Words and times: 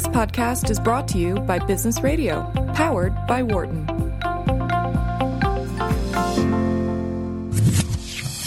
This 0.00 0.08
podcast 0.08 0.70
is 0.70 0.80
brought 0.80 1.08
to 1.08 1.18
you 1.18 1.34
by 1.40 1.58
Business 1.58 2.00
Radio, 2.00 2.50
powered 2.74 3.14
by 3.26 3.42
Wharton. 3.42 3.86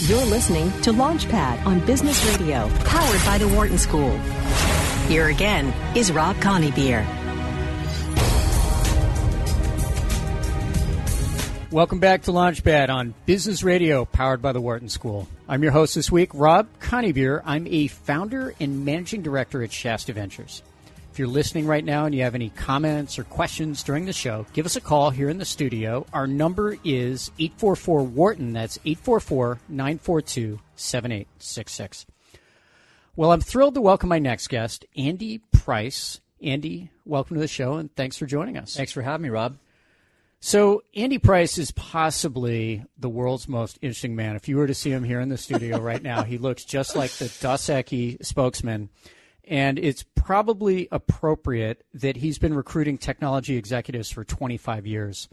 You're 0.00 0.26
listening 0.26 0.72
to 0.80 0.92
Launchpad 0.92 1.64
on 1.64 1.78
Business 1.86 2.26
Radio, 2.26 2.68
powered 2.80 3.24
by 3.24 3.38
the 3.38 3.46
Wharton 3.54 3.78
School. 3.78 4.18
Here 5.06 5.28
again 5.28 5.72
is 5.94 6.10
Rob 6.10 6.34
Coneybeer. 6.38 7.06
Welcome 11.70 12.00
back 12.00 12.22
to 12.22 12.32
Launchpad 12.32 12.88
on 12.88 13.14
Business 13.26 13.62
Radio, 13.62 14.04
powered 14.06 14.42
by 14.42 14.50
the 14.50 14.60
Wharton 14.60 14.88
School. 14.88 15.28
I'm 15.48 15.62
your 15.62 15.70
host 15.70 15.94
this 15.94 16.10
week, 16.10 16.30
Rob 16.34 16.66
Coneybeer. 16.80 17.42
I'm 17.44 17.68
a 17.68 17.86
founder 17.86 18.56
and 18.58 18.84
managing 18.84 19.22
director 19.22 19.62
at 19.62 19.70
Shasta 19.70 20.12
Ventures. 20.12 20.60
If 21.14 21.20
you're 21.20 21.28
listening 21.28 21.68
right 21.68 21.84
now 21.84 22.06
and 22.06 22.12
you 22.12 22.24
have 22.24 22.34
any 22.34 22.50
comments 22.50 23.20
or 23.20 23.22
questions 23.22 23.84
during 23.84 24.04
the 24.04 24.12
show, 24.12 24.46
give 24.52 24.66
us 24.66 24.74
a 24.74 24.80
call 24.80 25.10
here 25.10 25.28
in 25.28 25.38
the 25.38 25.44
studio. 25.44 26.04
Our 26.12 26.26
number 26.26 26.76
is 26.82 27.30
844 27.38 28.02
Wharton. 28.02 28.52
That's 28.52 28.80
844 28.84 29.60
942 29.68 30.58
7866. 30.74 32.06
Well, 33.14 33.30
I'm 33.30 33.40
thrilled 33.40 33.74
to 33.74 33.80
welcome 33.80 34.08
my 34.08 34.18
next 34.18 34.48
guest, 34.48 34.86
Andy 34.96 35.38
Price. 35.52 36.20
Andy, 36.42 36.90
welcome 37.04 37.36
to 37.36 37.40
the 37.40 37.46
show 37.46 37.74
and 37.74 37.94
thanks 37.94 38.16
for 38.16 38.26
joining 38.26 38.56
us. 38.56 38.74
Thanks 38.74 38.90
for 38.90 39.02
having 39.02 39.22
me, 39.22 39.28
Rob. 39.28 39.56
So, 40.40 40.82
Andy 40.96 41.18
Price 41.18 41.58
is 41.58 41.70
possibly 41.70 42.84
the 42.98 43.08
world's 43.08 43.46
most 43.46 43.78
interesting 43.80 44.16
man. 44.16 44.34
If 44.34 44.48
you 44.48 44.56
were 44.56 44.66
to 44.66 44.74
see 44.74 44.90
him 44.90 45.04
here 45.04 45.20
in 45.20 45.28
the 45.28 45.38
studio 45.38 45.78
right 45.78 46.02
now, 46.02 46.24
he 46.24 46.38
looks 46.38 46.64
just 46.64 46.96
like 46.96 47.12
the 47.12 47.32
Dos 47.40 47.68
Equis 47.68 48.26
spokesman. 48.26 48.88
And 49.46 49.78
it's 49.78 50.04
probably 50.14 50.88
appropriate 50.90 51.84
that 51.92 52.16
he's 52.16 52.38
been 52.38 52.54
recruiting 52.54 52.98
technology 52.98 53.56
executives 53.56 54.10
for 54.10 54.24
25 54.24 54.86
years. 54.86 55.28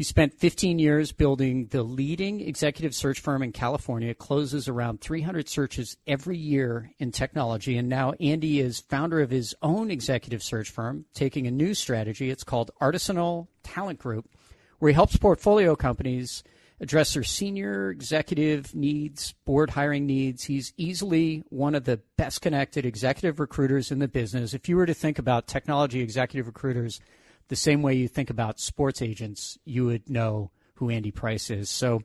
He 0.00 0.04
spent 0.04 0.32
15 0.32 0.78
years 0.78 1.12
building 1.12 1.66
the 1.66 1.82
leading 1.82 2.40
executive 2.40 2.94
search 2.94 3.20
firm 3.20 3.42
in 3.42 3.52
California, 3.52 4.14
closes 4.14 4.66
around 4.66 5.02
300 5.02 5.46
searches 5.46 5.98
every 6.06 6.38
year 6.38 6.90
in 6.98 7.12
technology. 7.12 7.76
And 7.76 7.90
now 7.90 8.14
Andy 8.18 8.60
is 8.60 8.80
founder 8.80 9.20
of 9.20 9.28
his 9.28 9.54
own 9.60 9.90
executive 9.90 10.42
search 10.42 10.70
firm, 10.70 11.04
taking 11.12 11.46
a 11.46 11.50
new 11.50 11.74
strategy. 11.74 12.30
It's 12.30 12.44
called 12.44 12.70
Artisanal 12.80 13.48
Talent 13.62 13.98
Group, 13.98 14.30
where 14.78 14.88
he 14.88 14.94
helps 14.94 15.18
portfolio 15.18 15.76
companies 15.76 16.42
address 16.80 17.12
their 17.14 17.22
senior 17.22 17.90
executive 17.90 18.74
needs, 18.74 19.34
board 19.44 19.70
hiring 19.70 20.06
needs. 20.06 20.44
He's 20.44 20.72
easily 20.76 21.44
one 21.50 21.74
of 21.74 21.84
the 21.84 22.00
best 22.16 22.40
connected 22.40 22.86
executive 22.86 23.38
recruiters 23.38 23.90
in 23.90 23.98
the 23.98 24.08
business. 24.08 24.54
If 24.54 24.68
you 24.68 24.76
were 24.76 24.86
to 24.86 24.94
think 24.94 25.18
about 25.18 25.46
technology 25.46 26.00
executive 26.00 26.46
recruiters, 26.46 27.00
the 27.48 27.56
same 27.56 27.82
way 27.82 27.94
you 27.94 28.08
think 28.08 28.30
about 28.30 28.60
sports 28.60 29.02
agents, 29.02 29.58
you 29.64 29.84
would 29.86 30.08
know 30.08 30.50
who 30.74 30.88
Andy 30.88 31.10
Price 31.10 31.50
is. 31.50 31.68
So, 31.68 32.02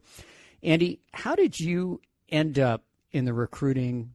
Andy, 0.62 1.00
how 1.14 1.36
did 1.36 1.58
you 1.60 2.02
end 2.28 2.60
up 2.60 2.84
in 3.12 3.24
the 3.24 3.34
recruiting 3.34 4.12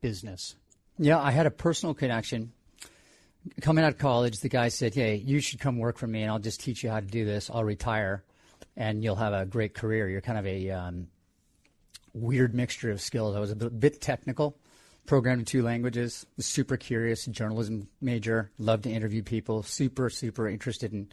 business? 0.00 0.56
Yeah, 0.98 1.20
I 1.20 1.30
had 1.30 1.46
a 1.46 1.50
personal 1.50 1.94
connection. 1.94 2.52
Coming 3.60 3.84
out 3.84 3.92
of 3.92 3.98
college, 3.98 4.40
the 4.40 4.48
guy 4.48 4.68
said, 4.68 4.94
Hey, 4.94 5.16
you 5.16 5.40
should 5.40 5.60
come 5.60 5.78
work 5.78 5.98
for 5.98 6.06
me 6.06 6.22
and 6.22 6.30
I'll 6.30 6.38
just 6.38 6.60
teach 6.60 6.82
you 6.82 6.90
how 6.90 7.00
to 7.00 7.06
do 7.06 7.24
this. 7.24 7.50
I'll 7.52 7.64
retire 7.64 8.24
and 8.76 9.02
you'll 9.02 9.16
have 9.16 9.32
a 9.32 9.46
great 9.46 9.74
career. 9.74 10.08
You're 10.08 10.20
kind 10.20 10.38
of 10.38 10.46
a 10.46 10.70
um, 10.70 11.08
weird 12.14 12.54
mixture 12.54 12.90
of 12.90 13.00
skills. 13.00 13.36
I 13.36 13.40
was 13.40 13.50
a 13.50 13.56
bit 13.56 14.00
technical, 14.00 14.56
programmed 15.06 15.40
in 15.40 15.44
two 15.44 15.62
languages, 15.62 16.26
was 16.36 16.46
super 16.46 16.76
curious, 16.76 17.26
journalism 17.26 17.88
major, 18.00 18.50
loved 18.58 18.84
to 18.84 18.90
interview 18.90 19.22
people, 19.22 19.62
super, 19.62 20.10
super 20.10 20.48
interested 20.48 20.92
in 20.92 21.08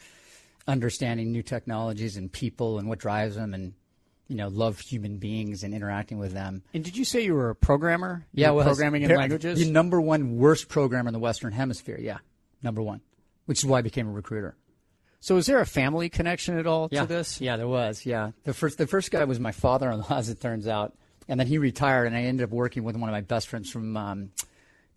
understanding 0.67 1.31
new 1.31 1.43
technologies 1.43 2.15
and 2.15 2.31
people 2.31 2.79
and 2.79 2.87
what 2.87 2.99
drives 2.99 3.35
them 3.35 3.53
and 3.53 3.73
you 4.29 4.35
know, 4.35 4.47
love 4.47 4.79
human 4.79 5.17
beings 5.17 5.63
and 5.63 5.73
interacting 5.73 6.19
with 6.19 6.33
them. 6.33 6.61
And 6.73 6.83
did 6.83 6.95
you 6.95 7.03
say 7.03 7.21
you 7.21 7.33
were 7.33 7.49
a 7.49 7.55
programmer? 7.55 8.27
You 8.31 8.43
yeah, 8.43 8.51
well, 8.51 8.63
programming 8.63 9.01
in 9.01 9.15
languages. 9.15 9.59
The 9.59 9.71
number 9.71 9.99
one 9.99 10.37
worst 10.37 10.69
programmer 10.69 11.09
in 11.09 11.13
the 11.13 11.19
Western 11.19 11.51
Hemisphere. 11.51 11.97
Yeah, 11.99 12.19
number 12.61 12.81
one, 12.81 13.01
which 13.47 13.57
is 13.57 13.65
why 13.65 13.79
I 13.79 13.81
became 13.81 14.07
a 14.07 14.11
recruiter. 14.11 14.55
So, 15.21 15.37
is 15.37 15.45
there 15.45 15.59
a 15.59 15.65
family 15.65 16.09
connection 16.09 16.57
at 16.57 16.65
all 16.65 16.87
yeah. 16.91 17.01
to 17.01 17.07
this? 17.07 17.41
Yeah, 17.41 17.57
there 17.57 17.67
was. 17.67 18.05
Yeah, 18.05 18.31
the 18.43 18.53
first 18.53 18.77
the 18.77 18.87
first 18.87 19.11
guy 19.11 19.23
was 19.25 19.39
my 19.39 19.51
father-in-law, 19.51 20.17
as 20.17 20.29
it 20.29 20.39
turns 20.39 20.67
out, 20.67 20.93
and 21.27 21.39
then 21.39 21.47
he 21.47 21.57
retired, 21.57 22.05
and 22.05 22.15
I 22.15 22.23
ended 22.23 22.45
up 22.45 22.51
working 22.51 22.83
with 22.83 22.95
one 22.95 23.09
of 23.09 23.13
my 23.13 23.21
best 23.21 23.47
friends 23.47 23.69
from 23.69 23.97
um, 23.97 24.31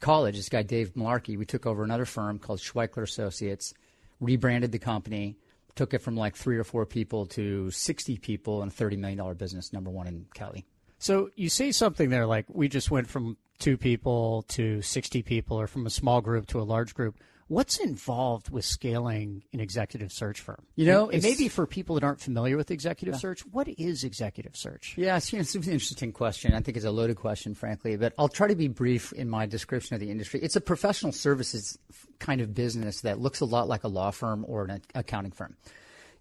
college. 0.00 0.36
This 0.36 0.48
guy 0.48 0.62
Dave 0.62 0.94
Malarkey. 0.94 1.36
We 1.36 1.46
took 1.46 1.66
over 1.66 1.82
another 1.82 2.04
firm 2.04 2.38
called 2.38 2.60
Schweichler 2.60 3.02
Associates, 3.02 3.74
rebranded 4.20 4.72
the 4.72 4.78
company, 4.78 5.36
took 5.74 5.94
it 5.94 5.98
from 5.98 6.16
like 6.16 6.36
three 6.36 6.58
or 6.58 6.64
four 6.64 6.86
people 6.86 7.26
to 7.26 7.70
60 7.70 8.18
people 8.18 8.62
and 8.62 8.70
a 8.70 8.74
$30 8.74 8.98
million 8.98 9.34
business, 9.34 9.72
number 9.72 9.90
one 9.90 10.06
in 10.06 10.26
Cali. 10.34 10.66
So 10.98 11.30
you 11.34 11.48
say 11.48 11.72
something 11.72 12.10
there 12.10 12.26
like 12.26 12.46
we 12.48 12.68
just 12.68 12.90
went 12.90 13.08
from 13.08 13.36
two 13.58 13.76
people 13.76 14.42
to 14.48 14.82
60 14.82 15.22
people 15.22 15.60
or 15.60 15.66
from 15.66 15.86
a 15.86 15.90
small 15.90 16.20
group 16.20 16.46
to 16.48 16.60
a 16.60 16.62
large 16.62 16.94
group. 16.94 17.16
What's 17.52 17.76
involved 17.76 18.48
with 18.48 18.64
scaling 18.64 19.44
an 19.52 19.60
executive 19.60 20.10
search 20.10 20.40
firm? 20.40 20.62
You 20.74 20.86
know, 20.86 21.10
and, 21.10 21.22
maybe 21.22 21.48
for 21.48 21.66
people 21.66 21.96
that 21.96 22.02
aren't 22.02 22.18
familiar 22.18 22.56
with 22.56 22.70
executive 22.70 23.16
yeah. 23.16 23.20
search, 23.20 23.40
what 23.42 23.68
is 23.68 24.04
executive 24.04 24.56
search? 24.56 24.94
Yeah, 24.96 25.18
it's, 25.18 25.30
you 25.30 25.38
know, 25.38 25.42
it's 25.42 25.54
an 25.54 25.62
interesting 25.64 26.12
question. 26.12 26.54
I 26.54 26.60
think 26.60 26.78
it's 26.78 26.86
a 26.86 26.90
loaded 26.90 27.16
question, 27.16 27.54
frankly, 27.54 27.96
but 27.96 28.14
I'll 28.18 28.30
try 28.30 28.48
to 28.48 28.54
be 28.54 28.68
brief 28.68 29.12
in 29.12 29.28
my 29.28 29.44
description 29.44 29.92
of 29.92 30.00
the 30.00 30.10
industry. 30.10 30.40
It's 30.40 30.56
a 30.56 30.62
professional 30.62 31.12
services 31.12 31.78
kind 32.18 32.40
of 32.40 32.54
business 32.54 33.02
that 33.02 33.20
looks 33.20 33.40
a 33.40 33.44
lot 33.44 33.68
like 33.68 33.84
a 33.84 33.88
law 33.88 34.12
firm 34.12 34.46
or 34.48 34.64
an 34.64 34.80
accounting 34.94 35.32
firm. 35.32 35.54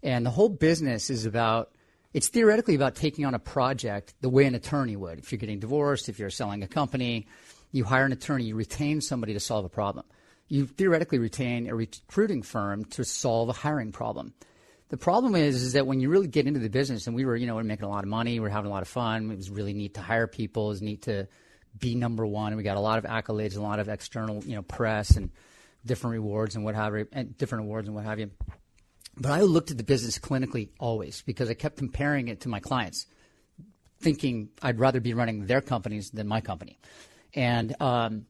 And 0.03 0.25
the 0.25 0.31
whole 0.31 0.49
business 0.49 1.09
is 1.09 1.25
about 1.25 1.71
it's 2.13 2.27
theoretically 2.27 2.75
about 2.75 2.95
taking 2.95 3.23
on 3.23 3.35
a 3.35 3.39
project 3.39 4.15
the 4.19 4.27
way 4.27 4.47
an 4.47 4.55
attorney 4.55 4.97
would. 4.97 5.19
If 5.19 5.31
you're 5.31 5.39
getting 5.39 5.59
divorced, 5.59 6.09
if 6.09 6.19
you're 6.19 6.29
selling 6.29 6.61
a 6.61 6.67
company, 6.67 7.25
you 7.71 7.85
hire 7.85 8.03
an 8.03 8.11
attorney, 8.11 8.43
you 8.43 8.55
retain 8.55 8.99
somebody 8.99 9.31
to 9.31 9.39
solve 9.39 9.63
a 9.63 9.69
problem 9.69 10.05
you 10.51 10.67
theoretically 10.67 11.17
retain 11.17 11.69
a 11.69 11.73
recruiting 11.73 12.41
firm 12.41 12.83
to 12.83 13.05
solve 13.05 13.47
a 13.47 13.53
hiring 13.53 13.93
problem. 13.93 14.33
The 14.89 14.97
problem 14.97 15.33
is, 15.33 15.63
is 15.63 15.73
that 15.73 15.87
when 15.87 16.01
you 16.01 16.09
really 16.09 16.27
get 16.27 16.45
into 16.45 16.59
the 16.59 16.69
business, 16.69 17.07
and 17.07 17.15
we 17.15 17.23
were, 17.23 17.37
you 17.37 17.47
know, 17.47 17.55
we 17.55 17.61
are 17.61 17.63
making 17.63 17.85
a 17.85 17.89
lot 17.89 18.03
of 18.03 18.09
money, 18.09 18.37
we 18.37 18.47
are 18.47 18.49
having 18.49 18.69
a 18.69 18.73
lot 18.73 18.81
of 18.81 18.89
fun. 18.89 19.31
It 19.31 19.37
was 19.37 19.49
really 19.49 19.73
neat 19.73 19.93
to 19.93 20.01
hire 20.01 20.27
people. 20.27 20.65
It 20.65 20.69
was 20.69 20.81
neat 20.81 21.03
to 21.03 21.29
be 21.79 21.95
number 21.95 22.27
one. 22.27 22.53
We 22.57 22.63
got 22.63 22.75
a 22.75 22.81
lot 22.81 22.97
of 22.97 23.05
accolades, 23.05 23.55
a 23.55 23.61
lot 23.61 23.79
of 23.79 23.87
external, 23.87 24.43
you 24.43 24.55
know, 24.55 24.61
press 24.61 25.11
and 25.11 25.31
different 25.85 26.15
rewards 26.15 26.57
and 26.57 26.65
what 26.65 26.75
have 26.75 26.97
you, 26.97 27.07
and 27.13 27.37
different 27.37 27.63
awards 27.63 27.87
and 27.87 27.95
what 27.95 28.03
have 28.03 28.19
you. 28.19 28.31
But 29.15 29.31
I 29.31 29.41
looked 29.43 29.71
at 29.71 29.77
the 29.77 29.85
business 29.85 30.19
clinically 30.19 30.71
always 30.81 31.21
because 31.21 31.49
I 31.49 31.53
kept 31.53 31.77
comparing 31.77 32.27
it 32.27 32.41
to 32.41 32.49
my 32.49 32.59
clients, 32.59 33.05
thinking 34.01 34.49
I'd 34.61 34.79
rather 34.79 34.99
be 34.99 35.13
running 35.13 35.45
their 35.45 35.61
companies 35.61 36.11
than 36.11 36.27
my 36.27 36.41
company. 36.41 36.77
And 37.33 37.73
um, 37.79 38.25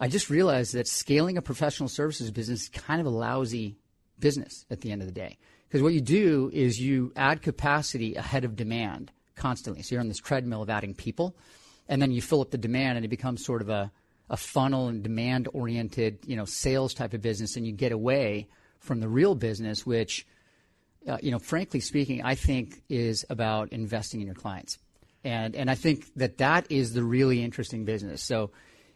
I 0.00 0.08
just 0.08 0.30
realized 0.30 0.72
that 0.74 0.88
scaling 0.88 1.36
a 1.36 1.42
professional 1.42 1.88
services 1.88 2.30
business 2.30 2.62
is 2.62 2.68
kind 2.70 3.00
of 3.00 3.06
a 3.06 3.10
lousy 3.10 3.76
business 4.18 4.64
at 4.70 4.80
the 4.80 4.92
end 4.92 5.02
of 5.02 5.06
the 5.06 5.12
day. 5.12 5.36
Because 5.68 5.82
what 5.82 5.92
you 5.92 6.00
do 6.00 6.50
is 6.52 6.80
you 6.80 7.12
add 7.14 7.42
capacity 7.42 8.14
ahead 8.14 8.44
of 8.44 8.56
demand 8.56 9.12
constantly. 9.36 9.82
So 9.82 9.94
you're 9.94 10.00
on 10.00 10.08
this 10.08 10.18
treadmill 10.18 10.62
of 10.62 10.70
adding 10.70 10.94
people, 10.94 11.36
and 11.86 12.00
then 12.00 12.10
you 12.10 12.22
fill 12.22 12.40
up 12.40 12.50
the 12.50 12.58
demand, 12.58 12.96
and 12.96 13.04
it 13.04 13.08
becomes 13.08 13.44
sort 13.44 13.60
of 13.60 13.68
a, 13.68 13.92
a 14.30 14.36
funnel 14.36 14.88
and 14.88 15.02
demand 15.02 15.48
oriented, 15.52 16.18
you 16.26 16.34
know, 16.34 16.46
sales 16.46 16.94
type 16.94 17.12
of 17.12 17.20
business, 17.20 17.56
and 17.56 17.66
you 17.66 17.72
get 17.72 17.92
away 17.92 18.48
from 18.78 19.00
the 19.00 19.08
real 19.08 19.34
business, 19.34 19.84
which, 19.84 20.26
uh, 21.06 21.18
you 21.22 21.30
know, 21.30 21.38
frankly 21.38 21.80
speaking, 21.80 22.22
I 22.22 22.34
think 22.34 22.82
is 22.88 23.26
about 23.28 23.70
investing 23.70 24.20
in 24.20 24.26
your 24.26 24.34
clients. 24.34 24.78
And, 25.24 25.54
and 25.54 25.70
I 25.70 25.74
think 25.74 26.06
that 26.16 26.38
that 26.38 26.72
is 26.72 26.94
the 26.94 27.04
really 27.04 27.44
interesting 27.44 27.84
business. 27.84 28.22
So 28.22 28.50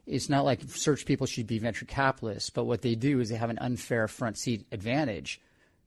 it's 0.06 0.28
not 0.28 0.44
like 0.44 0.62
search 0.68 1.06
people 1.06 1.26
should 1.26 1.46
be 1.46 1.58
venture 1.58 1.86
capitalists, 1.86 2.50
but 2.50 2.64
what 2.64 2.82
they 2.82 2.94
do 2.94 3.20
is 3.20 3.28
they 3.28 3.36
have 3.36 3.50
an 3.50 3.58
unfair 3.58 4.08
front 4.08 4.38
seat 4.38 4.66
advantage 4.72 5.40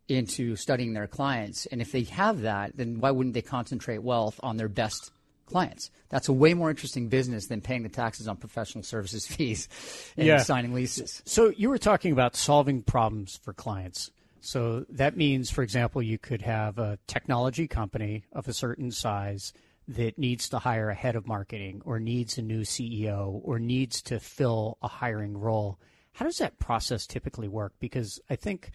into 0.08 0.56
studying 0.56 0.94
their 0.94 1.08
clients. 1.08 1.66
And 1.68 1.82
if 1.82 1.92
they 1.92 2.04
have 2.04 2.42
that, 2.42 2.76
then 2.76 3.00
why 3.00 3.12
wouldn't 3.12 3.34
they 3.34 3.42
concentrate 3.42 4.00
wealth 4.00 4.40
on 4.42 4.58
their 4.58 4.70
best 4.70 5.12
clients? 5.46 5.92
That's 6.10 6.30
a 6.30 6.34
way 6.34 6.54
more 6.54 6.70
interesting 6.70 7.10
business 7.10 7.48
than 7.48 7.62
paying 7.62 7.84
the 7.84 7.90
taxes 7.90 8.28
on 8.28 8.38
professional 8.38 8.84
services 8.84 9.28
fees 9.28 9.68
and 10.16 10.26
yeah. 10.26 10.38
signing 10.40 10.74
leases. 10.74 11.22
So 11.26 11.54
you 11.56 11.70
were 11.70 11.78
talking 11.78 12.12
about 12.12 12.36
solving 12.36 12.82
problems 12.82 13.40
for 13.44 13.54
clients. 13.54 14.12
So 14.40 14.86
that 14.90 15.18
means, 15.18 15.50
for 15.50 15.62
example, 15.62 16.02
you 16.02 16.18
could 16.18 16.42
have 16.42 16.78
a 16.78 16.98
technology 17.08 17.68
company 17.68 18.24
of 18.32 18.48
a 18.48 18.54
certain 18.54 18.92
size– 18.92 19.54
that 19.88 20.18
needs 20.18 20.50
to 20.50 20.60
hire 20.60 20.90
a 20.90 20.96
head 20.96 21.16
of 21.16 21.28
marketing 21.28 21.82
or 21.86 22.00
needs 22.00 22.38
a 22.38 22.42
new 22.42 22.62
CEO 22.62 23.40
or 23.44 23.58
needs 23.58 24.02
to 24.04 24.20
fill 24.20 24.78
a 24.82 24.88
hiring 24.88 25.38
role, 25.38 25.80
how 26.14 26.26
does 26.26 26.40
that 26.40 26.60
process 26.60 27.08
typically 27.08 27.48
work? 27.48 27.74
Because 27.80 28.20
I 28.30 28.36
think 28.36 28.72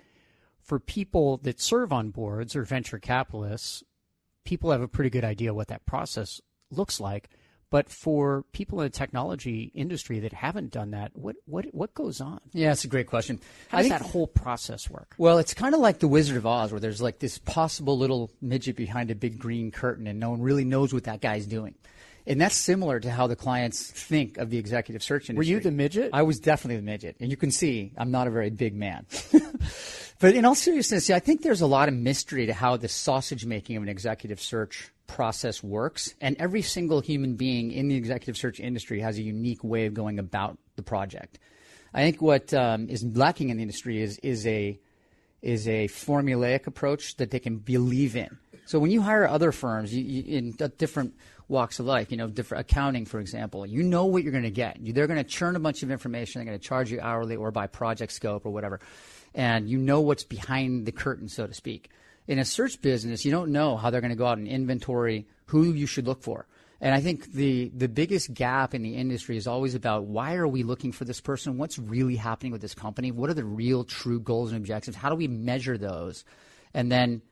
for 0.61 0.79
people 0.79 1.39
that 1.39 1.61
serve 1.61 1.93
on 1.93 2.11
boards 2.11 2.57
or 2.57 2.63
venture 2.63 2.99
capitalists, 2.99 3.83
people 4.45 4.71
have 4.71 4.81
a 4.81 4.89
pretty 4.89 5.11
good 5.11 5.25
idea 5.25 5.53
what 5.53 5.69
that 5.69 5.85
process 5.85 6.41
looks 6.71 7.01
like. 7.01 7.29
But 7.73 7.89
for 7.89 8.45
people 8.53 8.83
in 8.83 8.85
the 8.85 8.91
technology 8.91 9.73
industry 9.75 10.21
that 10.21 10.35
haven't 10.35 10.73
done 10.73 10.91
that, 10.91 11.11
what 11.15 11.37
what 11.47 11.65
what 11.73 11.95
goes 11.95 12.21
on? 12.21 12.39
Yeah, 12.53 12.71
it's 12.71 12.85
a 12.85 12.87
great 12.87 13.07
question. 13.07 13.41
How 13.71 13.79
does 13.79 13.89
that 13.89 14.03
whole 14.03 14.27
process 14.27 14.91
work? 14.91 15.15
Well, 15.17 15.39
it's 15.39 15.55
kind 15.55 15.75
of 15.75 15.81
like 15.81 15.99
the 15.99 16.07
Wizard 16.07 16.37
of 16.37 16.45
Oz, 16.45 16.71
where 16.71 16.81
there's 16.81 17.01
like 17.01 17.19
this 17.19 17.39
possible 17.39 17.97
little 17.97 18.31
midget 18.43 18.77
behind 18.77 19.11
a 19.11 19.15
big 19.15 19.39
green 19.39 19.71
curtain, 19.71 20.07
and 20.07 20.21
no 20.21 20.29
one 20.29 20.43
really 20.43 20.67
knows 20.67 20.93
what 20.93 21.05
that 21.05 21.23
guy's 21.23 21.47
doing. 21.47 21.75
And 22.27 22.41
that's 22.41 22.55
similar 22.55 23.01
to 23.01 23.11
how 23.11 23.27
the 23.27 23.37
clients 23.37 23.91
think 23.91 24.39
of 24.39 24.51
the 24.51 24.59
executive 24.59 25.03
search 25.03 25.29
industry. 25.29 25.55
Were 25.55 25.59
you 25.59 25.61
the 25.61 25.73
midget? 25.73 26.11
I 26.13 26.23
was 26.23 26.39
definitely 26.39 26.77
the 26.77 26.83
midget. 26.83 27.17
And 27.21 27.31
you 27.31 27.37
can 27.37 27.51
see 27.51 27.93
I'm 27.97 28.11
not 28.11 28.27
a 28.27 28.31
very 28.31 28.51
big 28.51 28.75
man. 28.75 29.07
but 30.21 30.35
in 30.35 30.45
all 30.45 30.55
seriousness, 30.55 31.11
I 31.11 31.19
think 31.19 31.43
there's 31.43 31.61
a 31.61 31.67
lot 31.67 31.89
of 31.89 31.95
mystery 31.95 32.47
to 32.47 32.55
how 32.55 32.77
the 32.77 32.89
sausage 32.89 33.45
making 33.45 33.77
of 33.77 33.83
an 33.83 33.89
executive 33.89 34.41
search 34.41 34.93
process 35.09 35.63
works. 35.63 36.15
And 36.21 36.37
every 36.39 36.63
single 36.63 37.01
human 37.01 37.35
being 37.35 37.73
in 37.73 37.89
the 37.89 37.97
executive 37.97 38.37
search 38.37 38.61
industry 38.61 39.01
has 39.01 39.19
a 39.19 39.23
unique 39.23 39.65
way 39.65 39.87
of 39.87 39.95
going 39.95 40.19
about 40.19 40.59
the 40.77 40.83
project. 40.83 41.39
I 41.93 42.03
think 42.03 42.23
what 42.23 42.55
um, 42.55 42.89
is 42.89 43.05
lacking 43.05 43.51
in 43.51 43.57
the 43.57 43.63
industry 43.63 44.01
is, 44.01 44.19
is 44.19 44.47
a 44.47 44.79
is 45.43 45.67
a 45.67 45.89
formulaic 45.89 46.69
approach 46.69 47.17
that 47.17 47.33
they 47.33 47.41
can 47.41 47.57
believe 47.57 48.15
in. 48.15 48.39
So 48.65 48.79
when 48.79 48.93
you 48.93 49.03
hire 49.03 49.27
other 49.27 49.51
firms 49.51 49.93
you, 49.93 50.05
you, 50.05 50.39
in 50.39 50.53
different 50.79 51.15
walks 51.53 51.79
of 51.79 51.87
life, 51.87 52.11
you 52.11 52.17
know, 52.17 52.27
different 52.27 52.63
accounting, 52.63 53.07
for 53.07 53.21
example, 53.21 53.65
you 53.65 53.85
know 53.85 54.07
what 54.07 54.25
you're 54.25 54.33
going 54.33 54.43
to 54.43 54.51
get. 54.51 54.79
They're 54.81 55.07
going 55.07 55.23
to 55.23 55.29
churn 55.29 55.55
a 55.55 55.61
bunch 55.61 55.85
of 55.85 55.93
information. 55.93 56.41
They're 56.41 56.47
going 56.47 56.59
to 56.59 56.67
charge 56.67 56.91
you 56.91 57.01
hourly 57.01 57.37
or 57.37 57.53
by 57.53 57.69
project 57.69 58.13
scope 58.13 58.45
or 58.45 58.51
whatever, 58.51 58.81
and 59.35 59.69
you 59.69 59.79
know 59.79 60.01
what's 60.01 60.25
behind 60.25 60.87
the 60.87 60.93
curtain, 60.93 61.29
so 61.29 61.47
to 61.47 61.55
speak. 61.55 61.91
In 62.27 62.39
a 62.39 62.45
search 62.45 62.81
business, 62.83 63.25
you 63.25 63.31
don't 63.31 63.53
know 63.53 63.77
how 63.77 63.91
they're 63.91 64.01
going 64.01 64.11
to 64.11 64.17
go 64.17 64.27
out 64.27 64.39
and 64.39 64.49
inventory 64.49 65.27
who 65.47 65.65
you 65.65 65.87
should 65.87 66.07
look 66.07 66.23
for. 66.23 66.47
And 66.81 66.93
I 66.93 67.01
think 67.01 67.33
the, 67.33 67.71
the 67.77 67.89
biggest 67.89 68.35
gap 68.35 68.75
in 68.75 68.83
the 68.83 68.97
industry 68.97 69.37
is 69.37 69.47
always 69.47 69.77
about 69.77 70.07
why 70.07 70.35
are 70.35 70.49
we 70.49 70.65
looking 70.65 70.91
for 70.91 71.05
this 71.05 71.21
person? 71.21 71.57
What's 71.57 71.79
really 71.79 72.17
happening 72.17 72.51
with 72.51 72.61
this 72.61 72.75
company? 72.75 73.13
What 73.13 73.31
are 73.31 73.35
the 73.35 73.45
real 73.45 73.85
true 73.85 74.19
goals 74.19 74.51
and 74.51 74.59
objectives? 74.59 74.97
How 74.97 75.09
do 75.09 75.15
we 75.15 75.29
measure 75.29 75.79
those? 75.79 76.25
And 76.75 76.91
then 76.91 77.23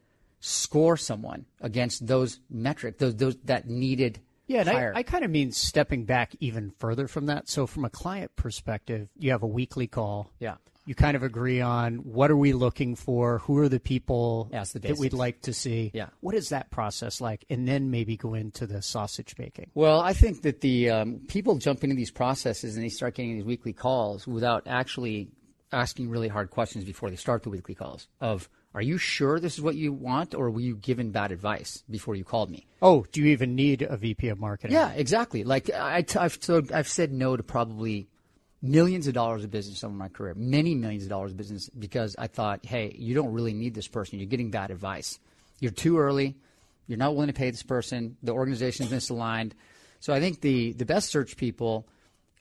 score 0.41 0.97
someone 0.97 1.47
against 1.61 2.07
those 2.07 2.41
metrics, 2.51 2.99
those, 2.99 3.17
those 3.17 3.37
that 3.45 3.69
needed 3.69 4.21
yeah, 4.51 4.61
and. 4.63 4.71
I, 4.71 4.93
I 4.97 5.03
kind 5.05 5.25
of 5.25 5.31
mean 5.31 5.53
stepping 5.53 6.05
back 6.05 6.35
even 6.41 6.73
further 6.79 7.07
from 7.07 7.27
that. 7.27 7.49
So, 7.49 7.69
from 7.69 7.85
a 7.85 7.91
client 7.91 8.35
perspective, 8.35 9.09
you 9.17 9.31
have 9.31 9.45
a 9.45 9.47
weekly 9.47 9.87
call. 9.87 10.33
Yeah. 10.41 10.57
You 10.87 10.97
kind 10.97 11.15
of 11.15 11.23
agree 11.23 11.61
on 11.61 11.99
what 11.99 12.33
are 12.33 12.37
we 12.37 12.53
looking 12.53 12.97
for, 12.97 13.39
who 13.39 13.59
are 13.59 13.69
the 13.69 13.79
people 13.79 14.49
Yeah, 14.51 14.65
the 14.65 14.81
that 14.81 14.99
we'd 14.99 15.13
like 15.13 15.43
to 15.43 15.53
see. 15.53 15.93
Yeah. 15.95 16.09
What 16.19 16.35
is 16.35 16.49
that 16.49 16.71
process 16.71 17.21
like? 17.21 17.45
And 17.49 17.69
then 17.69 17.93
maybe 17.93 18.17
go 18.17 18.35
into 18.35 18.67
the 18.67 18.83
sausage 18.83 19.37
making. 19.39 19.71
Well, 19.75 20.01
I 20.01 20.15
think 20.15 20.43
that 20.43 20.63
the 20.63 20.91
um, 20.91 21.21
people 21.29 21.57
jump 21.59 21.85
into 21.85 21.95
these 21.95 22.11
processes 22.11 22.75
and 22.75 22.85
they 22.85 22.89
start 22.89 23.15
getting 23.15 23.37
these 23.37 23.45
weekly 23.45 23.73
calls 23.73 24.27
without 24.27 24.67
actually 24.67 25.29
asking 25.71 26.11
really 26.11 26.29
hard 26.29 26.51
questions 26.51 26.85
before 26.85 27.09
they 27.09 27.17
start 27.17 27.45
the 27.45 27.51
weekly 27.51 27.77
calls. 27.77 28.09
Of, 28.21 28.49
are 28.75 28.83
you 28.83 28.99
sure 28.99 29.41
this 29.41 29.55
is 29.55 29.61
what 29.61 29.75
you 29.75 29.93
want, 29.93 30.35
or 30.35 30.51
were 30.51 30.61
you 30.61 30.77
given 30.77 31.11
bad 31.11 31.33
advice 31.33 31.83
before 31.91 32.15
you 32.15 32.25
called 32.25 32.51
me? 32.51 32.67
Oh, 32.81 33.05
do 33.11 33.21
you 33.21 33.29
even 33.29 33.57
need 33.57 33.83
a 33.83 33.97
VP 33.97 34.29
of 34.29 34.39
marketing? 34.39 34.75
Yeah, 34.75 34.93
exactly. 34.93 35.43
Like 35.43 35.71
I, 35.71 36.05
have 36.13 36.39
so 36.41 36.63
I've 36.73 36.89
said 36.89 37.13
no 37.13 37.37
to 37.37 37.43
probably 37.43 38.09
millions 38.63 39.09
of 39.09 39.15
dollars 39.15 39.43
of 39.43 39.51
business 39.51 39.83
over 39.83 39.95
my 39.95 40.09
career, 40.09 40.35
many 40.37 40.75
millions 40.75 41.03
of 41.03 41.09
dollars 41.09 41.33
of 41.33 41.37
business 41.37 41.69
because 41.71 42.15
I 42.19 42.29
thought, 42.29 42.65
hey, 42.65 42.95
you 42.97 43.15
don't 43.15 43.33
really 43.33 43.55
need 43.55 43.75
this 43.75 43.89
person. 43.89 44.19
You're 44.19 44.29
getting 44.29 44.51
bad 44.51 44.71
advice. 44.71 45.19
You're 45.59 45.73
too 45.73 45.99
early. 45.99 46.37
You're 46.87 46.99
not 46.99 47.15
willing 47.15 47.29
to 47.29 47.33
pay 47.33 47.51
this 47.51 47.63
person. 47.63 48.17
The 48.23 48.33
organization's 48.33 48.91
misaligned. 48.91 49.53
So 49.99 50.13
I 50.13 50.21
think 50.21 50.41
the 50.43 50.73
the 50.75 50.87
best 50.87 51.11
search 51.11 51.37
people 51.37 51.89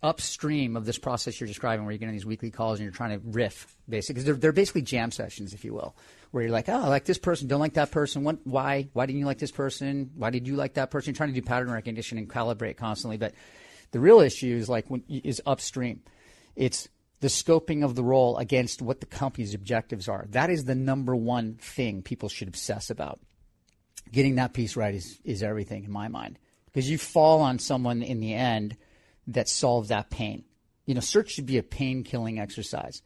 upstream 0.01 0.77
of 0.77 0.85
this 0.85 0.97
process 0.97 1.39
you're 1.39 1.47
describing, 1.47 1.85
where 1.85 1.91
you're 1.91 1.99
getting 1.99 2.13
these 2.13 2.25
weekly 2.25 2.51
calls 2.51 2.79
and 2.79 2.85
you're 2.85 2.93
trying 2.93 3.19
to 3.19 3.21
riff, 3.25 3.75
basically, 3.87 4.13
because 4.13 4.25
they're, 4.25 4.35
they're 4.35 4.51
basically 4.51 4.81
jam 4.81 5.11
sessions, 5.11 5.53
if 5.53 5.65
you 5.65 5.73
will, 5.73 5.95
where 6.31 6.43
you're 6.43 6.51
like, 6.51 6.69
oh, 6.69 6.81
I 6.81 6.87
like 6.87 7.05
this 7.05 7.17
person, 7.17 7.47
don't 7.47 7.59
like 7.59 7.73
that 7.73 7.91
person. 7.91 8.23
What, 8.23 8.39
why? 8.45 8.89
Why 8.93 9.05
didn't 9.05 9.19
you 9.19 9.25
like 9.25 9.39
this 9.39 9.51
person? 9.51 10.11
Why 10.15 10.29
did 10.29 10.47
you 10.47 10.55
like 10.55 10.75
that 10.75 10.91
person? 10.91 11.11
You're 11.11 11.17
trying 11.17 11.33
to 11.33 11.39
do 11.39 11.45
pattern 11.45 11.71
recognition 11.71 12.17
and 12.17 12.29
calibrate 12.29 12.77
constantly. 12.77 13.17
But 13.17 13.33
the 13.91 13.99
real 13.99 14.21
issue 14.21 14.55
is 14.55 14.69
like 14.69 14.89
when, 14.89 15.03
is 15.09 15.41
upstream. 15.45 16.01
It's 16.55 16.87
the 17.19 17.27
scoping 17.27 17.83
of 17.83 17.95
the 17.95 18.03
role 18.03 18.37
against 18.37 18.81
what 18.81 19.01
the 19.01 19.05
company's 19.05 19.53
objectives 19.53 20.07
are. 20.07 20.25
That 20.29 20.49
is 20.49 20.63
the 20.63 20.75
number 20.75 21.15
one 21.15 21.55
thing 21.55 22.01
people 22.01 22.29
should 22.29 22.47
obsess 22.47 22.89
about. 22.89 23.19
Getting 24.11 24.35
that 24.35 24.53
piece 24.53 24.77
right 24.77 24.95
is, 24.95 25.19
is 25.25 25.43
everything 25.43 25.83
in 25.83 25.91
my 25.91 26.07
mind. 26.07 26.39
Because 26.65 26.89
you 26.89 26.97
fall 26.97 27.41
on 27.41 27.59
someone 27.59 28.01
in 28.01 28.21
the 28.21 28.33
end 28.33 28.77
that 29.29 29.47
solves 29.47 29.89
that 29.89 30.09
pain. 30.09 30.43
You 30.85 30.95
know, 30.95 31.01
search 31.01 31.31
should 31.31 31.45
be 31.45 31.57
a 31.57 31.63
pain 31.63 32.03
killing 32.03 32.39
exercise. 32.39 33.01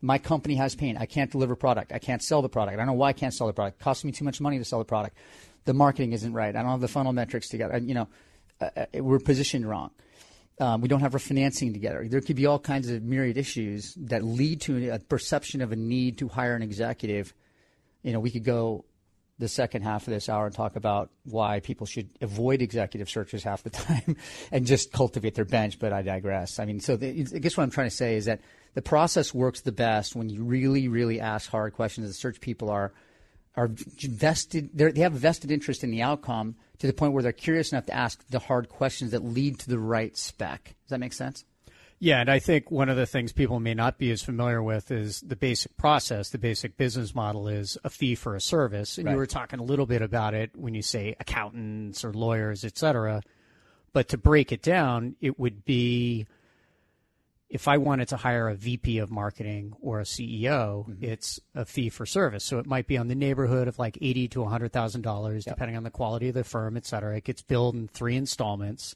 My 0.00 0.18
company 0.18 0.54
has 0.54 0.74
pain. 0.74 0.96
I 0.96 1.06
can't 1.06 1.30
deliver 1.30 1.56
product. 1.56 1.92
I 1.92 1.98
can't 1.98 2.22
sell 2.22 2.40
the 2.40 2.48
product. 2.48 2.74
I 2.74 2.76
don't 2.78 2.86
know 2.86 2.92
why 2.94 3.08
I 3.08 3.12
can't 3.12 3.34
sell 3.34 3.46
the 3.46 3.52
product. 3.52 3.80
It 3.80 3.84
costs 3.84 4.04
me 4.04 4.12
too 4.12 4.24
much 4.24 4.40
money 4.40 4.58
to 4.58 4.64
sell 4.64 4.78
the 4.78 4.84
product. 4.84 5.16
The 5.64 5.74
marketing 5.74 6.12
isn't 6.12 6.32
right. 6.32 6.54
I 6.54 6.62
don't 6.62 6.70
have 6.70 6.80
the 6.80 6.88
funnel 6.88 7.12
metrics 7.12 7.48
together. 7.48 7.76
You 7.78 7.94
know, 7.94 8.08
uh, 8.60 8.70
uh, 8.76 8.86
we're 8.94 9.18
positioned 9.18 9.68
wrong. 9.68 9.90
Um, 10.60 10.80
we 10.80 10.88
don't 10.88 11.00
have 11.00 11.14
our 11.14 11.20
financing 11.20 11.72
together. 11.72 12.06
There 12.08 12.20
could 12.20 12.36
be 12.36 12.46
all 12.46 12.58
kinds 12.58 12.88
of 12.88 13.02
myriad 13.02 13.36
issues 13.36 13.94
that 13.96 14.24
lead 14.24 14.62
to 14.62 14.90
a 14.90 14.98
perception 14.98 15.60
of 15.60 15.70
a 15.70 15.76
need 15.76 16.18
to 16.18 16.28
hire 16.28 16.56
an 16.56 16.62
executive. 16.62 17.34
You 18.02 18.12
know, 18.12 18.20
we 18.20 18.30
could 18.30 18.44
go 18.44 18.84
the 19.38 19.48
second 19.48 19.82
half 19.82 20.06
of 20.06 20.12
this 20.12 20.28
hour 20.28 20.46
and 20.46 20.54
talk 20.54 20.76
about 20.76 21.10
why 21.24 21.60
people 21.60 21.86
should 21.86 22.08
avoid 22.20 22.60
executive 22.60 23.08
searches 23.08 23.44
half 23.44 23.62
the 23.62 23.70
time 23.70 24.16
and 24.50 24.66
just 24.66 24.92
cultivate 24.92 25.34
their 25.34 25.44
bench. 25.44 25.78
But 25.78 25.92
I 25.92 26.02
digress. 26.02 26.58
I 26.58 26.64
mean, 26.64 26.80
so 26.80 26.96
the, 26.96 27.08
I 27.34 27.38
guess 27.38 27.56
what 27.56 27.62
I'm 27.64 27.70
trying 27.70 27.88
to 27.88 27.94
say 27.94 28.16
is 28.16 28.24
that 28.24 28.40
the 28.74 28.82
process 28.82 29.32
works 29.32 29.60
the 29.60 29.72
best 29.72 30.16
when 30.16 30.28
you 30.28 30.42
really, 30.42 30.88
really 30.88 31.20
ask 31.20 31.50
hard 31.50 31.74
questions. 31.74 32.06
The 32.08 32.14
search 32.14 32.40
people 32.40 32.70
are 32.70 32.92
are 33.56 33.70
vested. 33.72 34.70
They 34.72 35.00
have 35.00 35.14
a 35.14 35.18
vested 35.18 35.50
interest 35.50 35.82
in 35.82 35.90
the 35.90 36.02
outcome 36.02 36.54
to 36.78 36.86
the 36.86 36.92
point 36.92 37.12
where 37.12 37.22
they're 37.22 37.32
curious 37.32 37.72
enough 37.72 37.86
to 37.86 37.94
ask 37.94 38.24
the 38.28 38.38
hard 38.38 38.68
questions 38.68 39.10
that 39.10 39.24
lead 39.24 39.58
to 39.60 39.68
the 39.68 39.78
right 39.78 40.16
spec. 40.16 40.64
Does 40.64 40.90
that 40.90 41.00
make 41.00 41.12
sense? 41.12 41.44
Yeah, 42.00 42.20
and 42.20 42.30
I 42.30 42.38
think 42.38 42.70
one 42.70 42.88
of 42.88 42.96
the 42.96 43.06
things 43.06 43.32
people 43.32 43.58
may 43.58 43.74
not 43.74 43.98
be 43.98 44.12
as 44.12 44.22
familiar 44.22 44.62
with 44.62 44.90
is 44.92 45.20
the 45.20 45.34
basic 45.34 45.76
process. 45.76 46.30
The 46.30 46.38
basic 46.38 46.76
business 46.76 47.12
model 47.14 47.48
is 47.48 47.76
a 47.82 47.90
fee 47.90 48.14
for 48.14 48.36
a 48.36 48.40
service, 48.40 48.98
and 48.98 49.06
Right. 49.06 49.12
you 49.12 49.18
were 49.18 49.26
talking 49.26 49.58
a 49.58 49.64
little 49.64 49.86
bit 49.86 50.00
about 50.00 50.32
it 50.32 50.56
when 50.56 50.74
you 50.74 50.82
say 50.82 51.16
accountants 51.18 52.04
or 52.04 52.12
lawyers, 52.12 52.64
et 52.64 52.78
cetera. 52.78 53.22
But 53.92 54.08
to 54.08 54.18
break 54.18 54.52
it 54.52 54.62
down, 54.62 55.16
it 55.20 55.40
would 55.40 55.64
be 55.64 56.26
if 57.48 57.66
I 57.66 57.78
wanted 57.78 58.08
to 58.08 58.16
hire 58.18 58.48
a 58.48 58.54
VP 58.54 58.98
of 58.98 59.10
marketing 59.10 59.72
or 59.80 60.00
a 60.00 60.04
CEO, 60.04 60.86
mm-hmm. 60.86 61.02
it's 61.02 61.40
a 61.54 61.64
fee 61.64 61.88
for 61.88 62.04
service. 62.04 62.44
So 62.44 62.58
it 62.58 62.66
might 62.66 62.86
be 62.86 62.98
on 62.98 63.08
the 63.08 63.14
neighborhood 63.14 63.68
of 63.68 63.78
like 63.78 63.98
eighty 64.02 64.28
to 64.28 64.44
hundred 64.44 64.72
thousand 64.72 65.00
dollars, 65.02 65.46
depending 65.46 65.76
on 65.76 65.82
the 65.82 65.90
quality 65.90 66.28
of 66.28 66.34
the 66.34 66.44
firm, 66.44 66.76
et 66.76 66.84
cetera. 66.86 67.16
It 67.16 67.24
gets 67.24 67.42
billed 67.42 67.74
in 67.74 67.88
three 67.88 68.16
installments, 68.16 68.94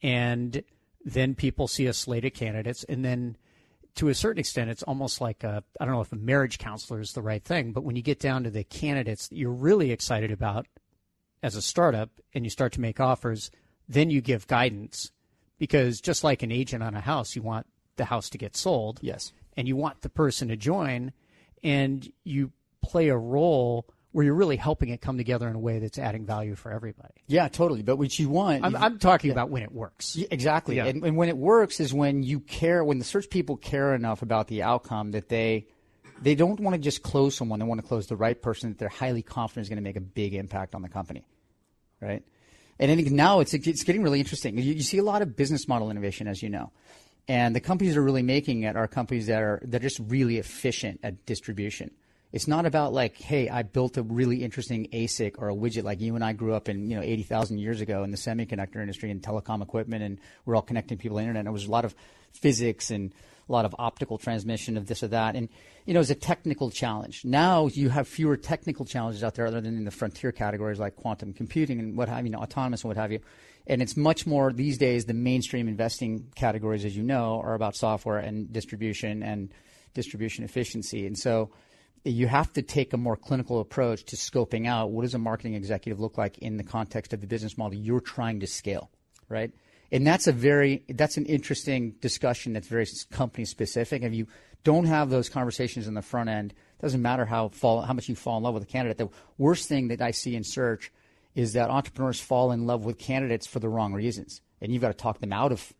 and 0.00 0.62
then 1.12 1.34
people 1.34 1.68
see 1.68 1.86
a 1.86 1.92
slate 1.92 2.24
of 2.24 2.34
candidates, 2.34 2.84
and 2.84 3.04
then 3.04 3.36
to 3.96 4.08
a 4.08 4.14
certain 4.14 4.38
extent, 4.38 4.70
it's 4.70 4.82
almost 4.84 5.20
like 5.20 5.42
a 5.42 5.64
I 5.80 5.84
don't 5.84 5.94
know 5.94 6.00
if 6.00 6.12
a 6.12 6.16
marriage 6.16 6.58
counselor 6.58 7.00
is 7.00 7.12
the 7.12 7.22
right 7.22 7.42
thing, 7.42 7.72
but 7.72 7.84
when 7.84 7.96
you 7.96 8.02
get 8.02 8.20
down 8.20 8.44
to 8.44 8.50
the 8.50 8.64
candidates 8.64 9.28
that 9.28 9.36
you're 9.36 9.50
really 9.50 9.90
excited 9.90 10.30
about 10.30 10.66
as 11.42 11.56
a 11.56 11.62
startup, 11.62 12.10
and 12.34 12.44
you 12.44 12.50
start 12.50 12.72
to 12.72 12.80
make 12.80 13.00
offers, 13.00 13.50
then 13.88 14.10
you 14.10 14.20
give 14.20 14.46
guidance 14.46 15.12
because 15.58 16.00
just 16.00 16.24
like 16.24 16.42
an 16.42 16.52
agent 16.52 16.82
on 16.82 16.94
a 16.94 17.00
house, 17.00 17.36
you 17.36 17.42
want 17.42 17.66
the 17.96 18.06
house 18.06 18.30
to 18.30 18.38
get 18.38 18.56
sold. 18.56 18.98
Yes. 19.02 19.32
And 19.56 19.66
you 19.66 19.76
want 19.76 20.02
the 20.02 20.08
person 20.08 20.48
to 20.48 20.56
join, 20.56 21.12
and 21.62 22.10
you 22.24 22.52
play 22.82 23.08
a 23.08 23.16
role 23.16 23.86
where 24.18 24.24
you're 24.24 24.34
really 24.34 24.56
helping 24.56 24.88
it 24.88 25.00
come 25.00 25.16
together 25.16 25.48
in 25.48 25.54
a 25.54 25.60
way 25.60 25.78
that's 25.78 25.96
adding 25.96 26.26
value 26.26 26.56
for 26.56 26.72
everybody. 26.72 27.14
Yeah, 27.28 27.46
totally. 27.46 27.82
But 27.82 27.98
what 27.98 28.18
you 28.18 28.28
want, 28.28 28.64
I'm, 28.64 28.74
I'm 28.74 28.98
talking 28.98 29.30
about 29.30 29.48
when 29.48 29.62
it 29.62 29.70
works. 29.70 30.16
Yeah, 30.16 30.26
exactly. 30.32 30.74
Yeah. 30.74 30.86
And, 30.86 31.04
and 31.04 31.16
when 31.16 31.28
it 31.28 31.36
works 31.36 31.78
is 31.78 31.94
when 31.94 32.24
you 32.24 32.40
care, 32.40 32.82
when 32.82 32.98
the 32.98 33.04
search 33.04 33.30
people 33.30 33.56
care 33.56 33.94
enough 33.94 34.22
about 34.22 34.48
the 34.48 34.64
outcome 34.64 35.12
that 35.12 35.28
they 35.28 35.68
they 36.20 36.34
don't 36.34 36.58
want 36.58 36.74
to 36.74 36.80
just 36.80 37.04
close 37.04 37.36
someone. 37.36 37.60
They 37.60 37.64
want 37.64 37.80
to 37.80 37.86
close 37.86 38.08
the 38.08 38.16
right 38.16 38.42
person 38.42 38.70
that 38.70 38.78
they're 38.80 38.88
highly 38.88 39.22
confident 39.22 39.66
is 39.66 39.68
going 39.68 39.76
to 39.76 39.84
make 39.84 39.94
a 39.94 40.00
big 40.00 40.34
impact 40.34 40.74
on 40.74 40.82
the 40.82 40.88
company, 40.88 41.24
right? 42.00 42.24
And 42.80 42.90
I 42.90 42.96
think 42.96 43.12
now 43.12 43.38
it's 43.38 43.54
it's 43.54 43.84
getting 43.84 44.02
really 44.02 44.18
interesting. 44.18 44.58
You, 44.58 44.74
you 44.74 44.82
see 44.82 44.98
a 44.98 45.04
lot 45.04 45.22
of 45.22 45.36
business 45.36 45.68
model 45.68 45.92
innovation, 45.92 46.26
as 46.26 46.42
you 46.42 46.48
know, 46.48 46.72
and 47.28 47.54
the 47.54 47.60
companies 47.60 47.94
that 47.94 48.00
are 48.00 48.04
really 48.04 48.24
making 48.24 48.64
it 48.64 48.74
are 48.74 48.88
companies 48.88 49.28
that 49.28 49.40
are 49.40 49.62
that 49.62 49.80
are 49.80 49.88
just 49.88 50.00
really 50.08 50.38
efficient 50.38 50.98
at 51.04 51.24
distribution. 51.24 51.92
It's 52.30 52.46
not 52.46 52.66
about 52.66 52.92
like, 52.92 53.16
hey, 53.16 53.48
I 53.48 53.62
built 53.62 53.96
a 53.96 54.02
really 54.02 54.44
interesting 54.44 54.88
ASIC 54.92 55.36
or 55.38 55.48
a 55.48 55.54
widget 55.54 55.82
like 55.82 56.00
you 56.00 56.14
and 56.14 56.22
I 56.22 56.34
grew 56.34 56.52
up 56.54 56.68
in, 56.68 56.90
you 56.90 56.96
know, 56.96 57.02
80,000 57.02 57.58
years 57.58 57.80
ago 57.80 58.02
in 58.02 58.10
the 58.10 58.18
semiconductor 58.18 58.76
industry 58.76 59.10
and 59.10 59.22
telecom 59.22 59.62
equipment 59.62 60.02
and 60.02 60.20
we're 60.44 60.54
all 60.54 60.62
connecting 60.62 60.98
people 60.98 61.16
to 61.16 61.22
the 61.22 61.22
internet. 61.22 61.40
And 61.40 61.46
there 61.46 61.52
was 61.52 61.66
a 61.66 61.70
lot 61.70 61.86
of 61.86 61.94
physics 62.32 62.90
and 62.90 63.14
a 63.48 63.52
lot 63.52 63.64
of 63.64 63.74
optical 63.78 64.18
transmission 64.18 64.76
of 64.76 64.86
this 64.86 65.02
or 65.02 65.08
that. 65.08 65.36
And, 65.36 65.48
you 65.86 65.94
know, 65.94 66.00
it's 66.00 66.10
a 66.10 66.14
technical 66.14 66.70
challenge. 66.70 67.24
Now 67.24 67.68
you 67.68 67.88
have 67.88 68.06
fewer 68.06 68.36
technical 68.36 68.84
challenges 68.84 69.24
out 69.24 69.34
there 69.34 69.46
other 69.46 69.62
than 69.62 69.78
in 69.78 69.84
the 69.84 69.90
frontier 69.90 70.30
categories 70.30 70.78
like 70.78 70.96
quantum 70.96 71.32
computing 71.32 71.78
and 71.78 71.96
what 71.96 72.10
have 72.10 72.24
you, 72.24 72.30
know, 72.30 72.40
autonomous 72.40 72.82
and 72.82 72.88
what 72.88 72.98
have 72.98 73.10
you. 73.10 73.20
And 73.66 73.80
it's 73.80 73.96
much 73.96 74.26
more 74.26 74.52
these 74.52 74.76
days, 74.76 75.06
the 75.06 75.14
mainstream 75.14 75.66
investing 75.66 76.30
categories, 76.34 76.84
as 76.84 76.94
you 76.94 77.02
know, 77.02 77.40
are 77.42 77.54
about 77.54 77.74
software 77.74 78.18
and 78.18 78.52
distribution 78.52 79.22
and 79.22 79.50
distribution 79.94 80.44
efficiency. 80.44 81.06
And 81.06 81.18
so 81.18 81.50
you 82.04 82.26
have 82.26 82.52
to 82.54 82.62
take 82.62 82.92
a 82.92 82.96
more 82.96 83.16
clinical 83.16 83.60
approach 83.60 84.04
to 84.04 84.16
scoping 84.16 84.66
out 84.66 84.90
what 84.90 85.02
does 85.02 85.14
a 85.14 85.18
marketing 85.18 85.54
executive 85.54 86.00
look 86.00 86.18
like 86.18 86.38
in 86.38 86.56
the 86.56 86.64
context 86.64 87.12
of 87.12 87.20
the 87.20 87.26
business 87.26 87.58
model 87.58 87.78
you're 87.78 88.00
trying 88.00 88.40
to 88.40 88.46
scale, 88.46 88.90
right? 89.28 89.52
and 89.90 90.06
that's 90.06 90.26
a 90.26 90.32
very 90.32 90.84
that's 90.88 91.16
an 91.16 91.26
interesting 91.26 91.92
discussion 92.00 92.52
that's 92.52 92.68
very 92.68 92.86
company 93.10 93.44
specific. 93.44 94.02
If 94.02 94.14
you 94.14 94.26
don't 94.64 94.84
have 94.84 95.10
those 95.10 95.28
conversations 95.28 95.88
in 95.88 95.94
the 95.94 96.02
front 96.02 96.28
end, 96.28 96.52
it 96.52 96.82
doesn't 96.82 97.00
matter 97.00 97.24
how 97.24 97.48
fall 97.48 97.80
how 97.82 97.92
much 97.92 98.08
you 98.08 98.14
fall 98.14 98.36
in 98.36 98.42
love 98.42 98.54
with 98.54 98.62
a 98.62 98.66
candidate. 98.66 98.98
The 98.98 99.08
worst 99.38 99.68
thing 99.68 99.88
that 99.88 100.02
I 100.02 100.10
see 100.10 100.34
in 100.34 100.44
search 100.44 100.92
is 101.34 101.54
that 101.54 101.70
entrepreneurs 101.70 102.20
fall 102.20 102.52
in 102.52 102.66
love 102.66 102.84
with 102.84 102.98
candidates 102.98 103.46
for 103.46 103.60
the 103.60 103.68
wrong 103.68 103.92
reasons, 103.92 104.40
and 104.60 104.72
you've 104.72 104.82
got 104.82 104.88
to 104.88 104.94
talk 104.94 105.20
them 105.20 105.32
out 105.32 105.52
of. 105.52 105.72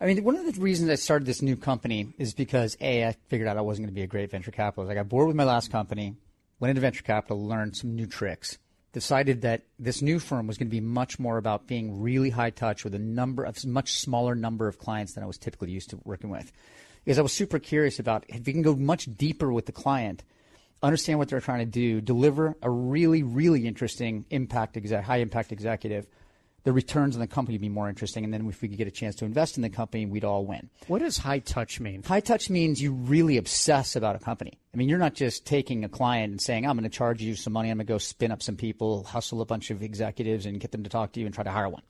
I 0.00 0.06
mean, 0.06 0.22
one 0.22 0.36
of 0.36 0.46
the 0.46 0.60
reasons 0.60 0.90
I 0.90 0.94
started 0.94 1.26
this 1.26 1.42
new 1.42 1.56
company 1.56 2.14
is 2.18 2.32
because 2.34 2.76
a 2.80 3.04
I 3.06 3.16
figured 3.28 3.48
out 3.48 3.56
I 3.56 3.62
wasn't 3.62 3.86
going 3.86 3.94
to 3.94 3.98
be 3.98 4.04
a 4.04 4.06
great 4.06 4.30
venture 4.30 4.52
capitalist. 4.52 4.90
I 4.90 4.94
got 4.94 5.08
bored 5.08 5.26
with 5.26 5.36
my 5.36 5.44
last 5.44 5.72
company, 5.72 6.14
went 6.60 6.70
into 6.70 6.80
venture 6.80 7.02
capital, 7.02 7.44
learned 7.44 7.76
some 7.76 7.94
new 7.94 8.06
tricks 8.06 8.58
decided 8.92 9.42
that 9.42 9.62
this 9.78 10.00
new 10.02 10.18
firm 10.18 10.46
was 10.46 10.56
going 10.56 10.68
to 10.68 10.70
be 10.70 10.80
much 10.80 11.18
more 11.18 11.36
about 11.36 11.66
being 11.66 12.00
really 12.00 12.30
high 12.30 12.50
touch 12.50 12.84
with 12.84 12.94
a 12.94 12.98
number 12.98 13.44
of 13.44 13.64
much 13.64 13.92
smaller 13.92 14.34
number 14.34 14.66
of 14.66 14.78
clients 14.78 15.12
than 15.14 15.22
I 15.22 15.26
was 15.26 15.38
typically 15.38 15.70
used 15.70 15.90
to 15.90 16.00
working 16.04 16.30
with. 16.30 16.50
Because 17.04 17.18
I 17.18 17.22
was 17.22 17.32
super 17.32 17.58
curious 17.58 17.98
about 17.98 18.24
if 18.28 18.46
we 18.46 18.52
can 18.52 18.62
go 18.62 18.74
much 18.74 19.04
deeper 19.16 19.52
with 19.52 19.66
the 19.66 19.72
client, 19.72 20.24
understand 20.82 21.18
what 21.18 21.28
they're 21.28 21.40
trying 21.40 21.60
to 21.60 21.70
do, 21.70 22.00
deliver 22.00 22.56
a 22.62 22.70
really, 22.70 23.22
really 23.22 23.66
interesting 23.66 24.24
impact 24.30 24.76
exec, 24.76 25.04
high 25.04 25.18
impact 25.18 25.52
executive 25.52 26.06
the 26.68 26.72
returns 26.74 27.16
on 27.16 27.20
the 27.20 27.26
company 27.26 27.54
would 27.54 27.62
be 27.62 27.70
more 27.70 27.88
interesting. 27.88 28.24
And 28.24 28.34
then 28.34 28.46
if 28.46 28.60
we 28.60 28.68
could 28.68 28.76
get 28.76 28.86
a 28.86 28.90
chance 28.90 29.14
to 29.16 29.24
invest 29.24 29.56
in 29.56 29.62
the 29.62 29.70
company, 29.70 30.04
we'd 30.04 30.22
all 30.22 30.44
win. 30.44 30.68
What 30.86 30.98
does 30.98 31.16
high 31.16 31.38
touch 31.38 31.80
mean? 31.80 32.02
High 32.02 32.20
touch 32.20 32.50
means 32.50 32.82
you 32.82 32.92
really 32.92 33.38
obsess 33.38 33.96
about 33.96 34.16
a 34.16 34.18
company. 34.18 34.58
I 34.74 34.76
mean, 34.76 34.86
you're 34.86 34.98
not 34.98 35.14
just 35.14 35.46
taking 35.46 35.82
a 35.82 35.88
client 35.88 36.30
and 36.30 36.42
saying, 36.42 36.66
I'm 36.66 36.76
going 36.76 36.82
to 36.82 36.94
charge 36.94 37.22
you 37.22 37.36
some 37.36 37.54
money. 37.54 37.70
I'm 37.70 37.78
going 37.78 37.86
to 37.86 37.90
go 37.90 37.96
spin 37.96 38.30
up 38.30 38.42
some 38.42 38.56
people, 38.56 39.04
hustle 39.04 39.40
a 39.40 39.46
bunch 39.46 39.70
of 39.70 39.82
executives 39.82 40.44
and 40.44 40.60
get 40.60 40.70
them 40.70 40.84
to 40.84 40.90
talk 40.90 41.12
to 41.12 41.20
you 41.20 41.24
and 41.24 41.34
try 41.34 41.42
to 41.42 41.50
hire 41.50 41.70
one. 41.70 41.84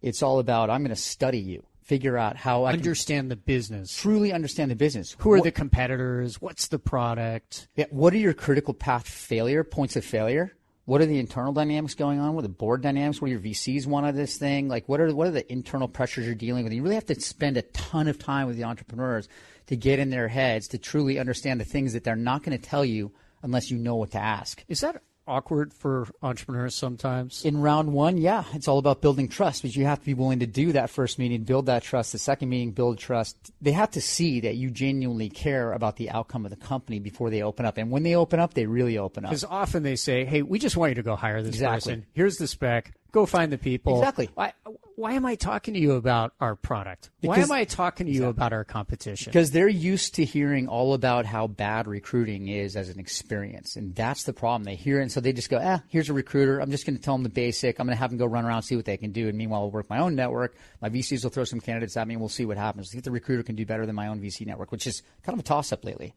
It's 0.00 0.22
all 0.22 0.38
about, 0.38 0.70
I'm 0.70 0.82
going 0.82 0.90
to 0.90 0.94
study 0.94 1.40
you 1.40 1.64
figure 1.82 2.16
out 2.16 2.36
how 2.36 2.62
I 2.62 2.72
understand 2.72 3.32
the 3.32 3.36
business. 3.36 3.96
Truly 3.96 4.32
understand 4.32 4.70
the 4.70 4.76
business. 4.76 5.16
Who 5.18 5.32
are 5.32 5.38
what, 5.38 5.42
the 5.44 5.50
competitors? 5.50 6.40
What's 6.40 6.68
the 6.68 6.78
product? 6.78 7.66
Yeah, 7.74 7.86
what 7.90 8.14
are 8.14 8.18
your 8.18 8.32
critical 8.32 8.74
path 8.74 9.08
failure 9.08 9.64
points 9.64 9.96
of 9.96 10.04
failure? 10.04 10.52
What 10.90 11.00
are 11.00 11.06
the 11.06 11.20
internal 11.20 11.52
dynamics 11.52 11.94
going 11.94 12.18
on? 12.18 12.34
What 12.34 12.40
are 12.40 12.48
the 12.48 12.52
board 12.52 12.82
dynamics? 12.82 13.22
What 13.22 13.28
are 13.28 13.34
your 13.34 13.38
VCs 13.38 13.86
want 13.86 14.08
of 14.08 14.16
this 14.16 14.38
thing? 14.38 14.66
Like, 14.66 14.88
what 14.88 15.00
are 15.00 15.14
what 15.14 15.28
are 15.28 15.30
the 15.30 15.52
internal 15.52 15.86
pressures 15.86 16.26
you're 16.26 16.34
dealing 16.34 16.64
with? 16.64 16.72
You 16.72 16.82
really 16.82 16.96
have 16.96 17.06
to 17.06 17.20
spend 17.20 17.56
a 17.56 17.62
ton 17.62 18.08
of 18.08 18.18
time 18.18 18.48
with 18.48 18.56
the 18.56 18.64
entrepreneurs 18.64 19.28
to 19.68 19.76
get 19.76 20.00
in 20.00 20.10
their 20.10 20.26
heads 20.26 20.66
to 20.66 20.78
truly 20.78 21.20
understand 21.20 21.60
the 21.60 21.64
things 21.64 21.92
that 21.92 22.02
they're 22.02 22.16
not 22.16 22.42
going 22.42 22.58
to 22.58 22.68
tell 22.68 22.84
you 22.84 23.12
unless 23.40 23.70
you 23.70 23.78
know 23.78 23.94
what 23.94 24.10
to 24.10 24.18
ask. 24.18 24.64
Is 24.66 24.80
that 24.80 25.00
awkward 25.30 25.72
for 25.72 26.08
entrepreneurs 26.22 26.74
sometimes? 26.74 27.44
In 27.44 27.60
round 27.60 27.92
one, 27.92 28.18
yeah, 28.18 28.44
it's 28.52 28.68
all 28.68 28.78
about 28.78 29.00
building 29.00 29.28
trust, 29.28 29.62
but 29.62 29.74
you 29.74 29.84
have 29.84 30.00
to 30.00 30.04
be 30.04 30.14
willing 30.14 30.40
to 30.40 30.46
do 30.46 30.72
that 30.72 30.90
first 30.90 31.18
meeting, 31.18 31.44
build 31.44 31.66
that 31.66 31.82
trust. 31.82 32.12
The 32.12 32.18
second 32.18 32.48
meeting, 32.48 32.72
build 32.72 32.98
trust. 32.98 33.36
They 33.62 33.72
have 33.72 33.92
to 33.92 34.00
see 34.00 34.40
that 34.40 34.56
you 34.56 34.70
genuinely 34.70 35.30
care 35.30 35.72
about 35.72 35.96
the 35.96 36.10
outcome 36.10 36.44
of 36.44 36.50
the 36.50 36.56
company 36.56 36.98
before 36.98 37.30
they 37.30 37.42
open 37.42 37.64
up. 37.64 37.78
And 37.78 37.90
when 37.90 38.02
they 38.02 38.16
open 38.16 38.40
up, 38.40 38.54
they 38.54 38.66
really 38.66 38.98
open 38.98 39.24
up. 39.24 39.30
Because 39.30 39.44
often 39.44 39.82
they 39.82 39.96
say, 39.96 40.24
hey, 40.24 40.42
we 40.42 40.58
just 40.58 40.76
want 40.76 40.90
you 40.90 40.96
to 40.96 41.02
go 41.02 41.16
hire 41.16 41.42
this 41.42 41.54
exactly. 41.54 41.92
person. 41.92 42.06
Here's 42.12 42.36
the 42.36 42.46
spec. 42.46 42.92
Go 43.12 43.26
find 43.26 43.52
the 43.52 43.58
people. 43.58 43.98
Exactly. 43.98 44.30
Why, 44.34 44.52
why 44.96 45.12
am 45.12 45.24
I 45.26 45.34
talking 45.34 45.74
to 45.74 45.80
you 45.80 45.92
about 45.92 46.34
our 46.40 46.54
product? 46.54 47.10
Because, 47.20 47.36
why 47.36 47.42
am 47.42 47.62
I 47.62 47.64
talking 47.64 48.06
to 48.06 48.12
you 48.12 48.20
exactly. 48.20 48.30
about 48.30 48.52
our 48.52 48.64
competition? 48.64 49.30
Because 49.30 49.50
they're 49.50 49.68
used 49.68 50.14
to 50.16 50.24
hearing 50.24 50.68
all 50.68 50.94
about 50.94 51.26
how 51.26 51.46
bad 51.46 51.86
recruiting 51.86 52.48
is 52.48 52.76
as 52.76 52.88
an 52.88 53.00
experience. 53.00 53.76
And 53.76 53.94
that's 53.94 54.24
the 54.24 54.32
problem. 54.32 54.64
They 54.64 54.76
hear 54.76 54.98
it, 54.98 55.02
and 55.02 55.12
so 55.12 55.20
they 55.20 55.32
just 55.32 55.50
go, 55.50 55.56
eh, 55.56 55.78
here's 55.88 56.10
a 56.10 56.12
recruiter. 56.12 56.60
I'm 56.60 56.70
just 56.70 56.86
going 56.86 56.96
to 56.96 57.02
tell 57.02 57.14
them 57.14 57.22
the 57.22 57.30
basic. 57.30 57.78
I'm 57.78 57.86
going 57.86 57.96
to 57.96 58.00
have 58.00 58.10
them 58.10 58.18
go 58.18 58.26
run 58.26 58.44
around, 58.44 58.62
see 58.62 58.76
what 58.76 58.84
they 58.84 58.96
can 58.96 59.12
do. 59.12 59.28
And 59.28 59.36
meanwhile, 59.36 59.62
I'll 59.62 59.70
work 59.70 59.90
my 59.90 59.98
own 59.98 60.14
network. 60.14 60.54
My 60.80 60.90
VCs 60.90 61.24
will 61.24 61.30
throw 61.30 61.44
some 61.44 61.60
candidates 61.60 61.96
at 61.96 62.06
me, 62.06 62.14
and 62.14 62.20
we'll 62.20 62.28
see 62.28 62.44
what 62.44 62.58
happens. 62.58 62.90
I 62.90 62.92
think 62.92 63.04
the 63.04 63.10
recruiter 63.10 63.42
can 63.42 63.56
do 63.56 63.66
better 63.66 63.86
than 63.86 63.94
my 63.94 64.08
own 64.08 64.20
VC 64.20 64.46
network, 64.46 64.70
which 64.70 64.86
is 64.86 65.02
kind 65.22 65.34
of 65.34 65.40
a 65.40 65.46
toss 65.46 65.72
up 65.72 65.84
lately. 65.84 66.14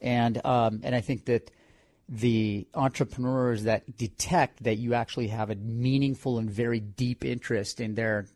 And, 0.00 0.44
um, 0.44 0.80
and 0.82 0.94
I 0.94 1.00
think 1.00 1.26
that– 1.26 1.50
the 2.08 2.66
entrepreneurs 2.74 3.64
that 3.64 3.96
detect 3.96 4.64
that 4.64 4.76
you 4.76 4.94
actually 4.94 5.28
have 5.28 5.50
a 5.50 5.54
meaningful 5.56 6.38
and 6.38 6.50
very 6.50 6.80
deep 6.80 7.24
interest 7.24 7.80
in 7.80 7.94
their 7.94 8.26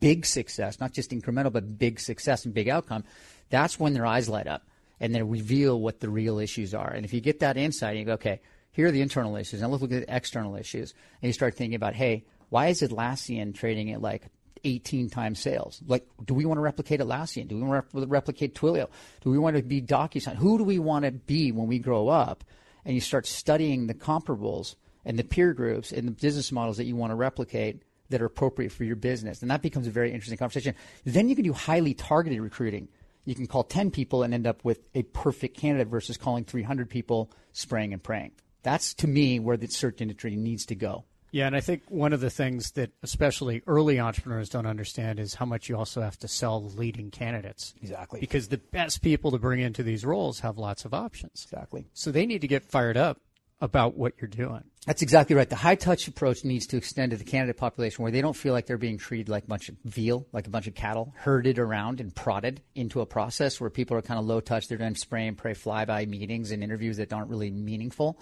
big 0.00 0.24
success, 0.24 0.80
not 0.80 0.92
just 0.92 1.10
incremental, 1.10 1.52
but 1.52 1.78
big 1.78 2.00
success 2.00 2.44
and 2.44 2.54
big 2.54 2.68
outcome, 2.68 3.04
that's 3.50 3.78
when 3.78 3.92
their 3.92 4.06
eyes 4.06 4.28
light 4.28 4.46
up 4.46 4.66
and 5.00 5.14
they 5.14 5.22
reveal 5.22 5.80
what 5.80 6.00
the 6.00 6.08
real 6.08 6.38
issues 6.38 6.74
are. 6.74 6.90
And 6.90 7.04
if 7.04 7.12
you 7.12 7.20
get 7.20 7.40
that 7.40 7.56
insight, 7.56 7.96
you 7.96 8.04
go, 8.04 8.12
okay, 8.14 8.40
here 8.72 8.86
are 8.86 8.92
the 8.92 9.02
internal 9.02 9.36
issues. 9.36 9.60
Now 9.60 9.68
let's 9.68 9.82
look 9.82 9.92
at 9.92 10.06
the 10.06 10.16
external 10.16 10.56
issues. 10.56 10.94
And 11.20 11.28
you 11.28 11.32
start 11.32 11.54
thinking 11.54 11.74
about, 11.74 11.94
hey, 11.94 12.24
why 12.48 12.68
is 12.68 12.80
Atlassian 12.80 13.54
trading 13.54 13.92
at 13.92 14.00
like 14.00 14.30
18 14.64 15.10
times 15.10 15.40
sales. 15.40 15.80
Like, 15.86 16.06
do 16.24 16.34
we 16.34 16.44
want 16.44 16.58
to 16.58 16.62
replicate 16.62 17.00
Atlassian? 17.00 17.48
Do 17.48 17.56
we 17.56 17.62
want 17.62 17.90
to 17.92 18.06
replicate 18.06 18.54
Twilio? 18.54 18.88
Do 19.22 19.30
we 19.30 19.38
want 19.38 19.56
to 19.56 19.62
be 19.62 19.80
DocuSign? 19.80 20.36
Who 20.36 20.58
do 20.58 20.64
we 20.64 20.78
want 20.78 21.04
to 21.04 21.12
be 21.12 21.52
when 21.52 21.68
we 21.68 21.78
grow 21.78 22.08
up? 22.08 22.44
And 22.84 22.94
you 22.94 23.00
start 23.00 23.26
studying 23.26 23.86
the 23.86 23.94
comparables 23.94 24.76
and 25.04 25.18
the 25.18 25.24
peer 25.24 25.52
groups 25.52 25.92
and 25.92 26.06
the 26.06 26.12
business 26.12 26.52
models 26.52 26.76
that 26.76 26.84
you 26.84 26.96
want 26.96 27.10
to 27.10 27.16
replicate 27.16 27.82
that 28.10 28.22
are 28.22 28.26
appropriate 28.26 28.72
for 28.72 28.84
your 28.84 28.96
business. 28.96 29.42
And 29.42 29.50
that 29.50 29.62
becomes 29.62 29.86
a 29.86 29.90
very 29.90 30.12
interesting 30.12 30.38
conversation. 30.38 30.74
Then 31.04 31.28
you 31.28 31.34
can 31.34 31.44
do 31.44 31.52
highly 31.52 31.94
targeted 31.94 32.40
recruiting. 32.40 32.88
You 33.24 33.34
can 33.34 33.46
call 33.46 33.64
10 33.64 33.90
people 33.90 34.22
and 34.22 34.34
end 34.34 34.46
up 34.46 34.64
with 34.64 34.88
a 34.94 35.02
perfect 35.02 35.56
candidate 35.56 35.88
versus 35.88 36.16
calling 36.16 36.44
300 36.44 36.90
people 36.90 37.30
spraying 37.52 37.92
and 37.92 38.02
praying. 38.02 38.32
That's 38.62 38.94
to 38.94 39.06
me 39.06 39.40
where 39.40 39.56
the 39.56 39.66
search 39.66 40.00
industry 40.00 40.36
needs 40.36 40.66
to 40.66 40.74
go. 40.74 41.04
Yeah, 41.34 41.48
and 41.48 41.56
I 41.56 41.60
think 41.60 41.82
one 41.88 42.12
of 42.12 42.20
the 42.20 42.30
things 42.30 42.70
that 42.72 42.92
especially 43.02 43.60
early 43.66 43.98
entrepreneurs 43.98 44.48
don't 44.48 44.66
understand 44.66 45.18
is 45.18 45.34
how 45.34 45.44
much 45.44 45.68
you 45.68 45.76
also 45.76 46.00
have 46.00 46.16
to 46.20 46.28
sell 46.28 46.62
leading 46.62 47.10
candidates. 47.10 47.74
Exactly. 47.82 48.20
Because 48.20 48.46
the 48.46 48.58
best 48.58 49.02
people 49.02 49.32
to 49.32 49.38
bring 49.38 49.58
into 49.58 49.82
these 49.82 50.04
roles 50.04 50.38
have 50.38 50.58
lots 50.58 50.84
of 50.84 50.94
options. 50.94 51.42
Exactly. 51.42 51.86
So 51.92 52.12
they 52.12 52.24
need 52.24 52.42
to 52.42 52.46
get 52.46 52.62
fired 52.62 52.96
up 52.96 53.18
about 53.60 53.96
what 53.96 54.12
you're 54.20 54.28
doing. 54.28 54.62
That's 54.86 55.02
exactly 55.02 55.34
right. 55.34 55.50
The 55.50 55.56
high 55.56 55.74
touch 55.74 56.06
approach 56.06 56.44
needs 56.44 56.68
to 56.68 56.76
extend 56.76 57.10
to 57.10 57.16
the 57.16 57.24
candidate 57.24 57.56
population 57.56 58.04
where 58.04 58.12
they 58.12 58.20
don't 58.20 58.36
feel 58.36 58.52
like 58.52 58.66
they're 58.66 58.78
being 58.78 58.98
treated 58.98 59.28
like 59.28 59.42
a 59.42 59.48
bunch 59.48 59.68
of 59.68 59.74
veal, 59.84 60.28
like 60.32 60.46
a 60.46 60.50
bunch 60.50 60.68
of 60.68 60.76
cattle, 60.76 61.14
herded 61.16 61.58
around 61.58 62.00
and 62.00 62.14
prodded 62.14 62.60
into 62.76 63.00
a 63.00 63.06
process 63.06 63.60
where 63.60 63.70
people 63.70 63.96
are 63.96 64.02
kind 64.02 64.20
of 64.20 64.26
low 64.26 64.38
touch. 64.38 64.68
They're 64.68 64.78
doing 64.78 64.94
spray 64.94 65.26
and 65.26 65.36
pray 65.36 65.54
flyby 65.54 66.06
meetings 66.06 66.52
and 66.52 66.62
interviews 66.62 66.98
that 66.98 67.12
aren't 67.12 67.28
really 67.28 67.50
meaningful. 67.50 68.20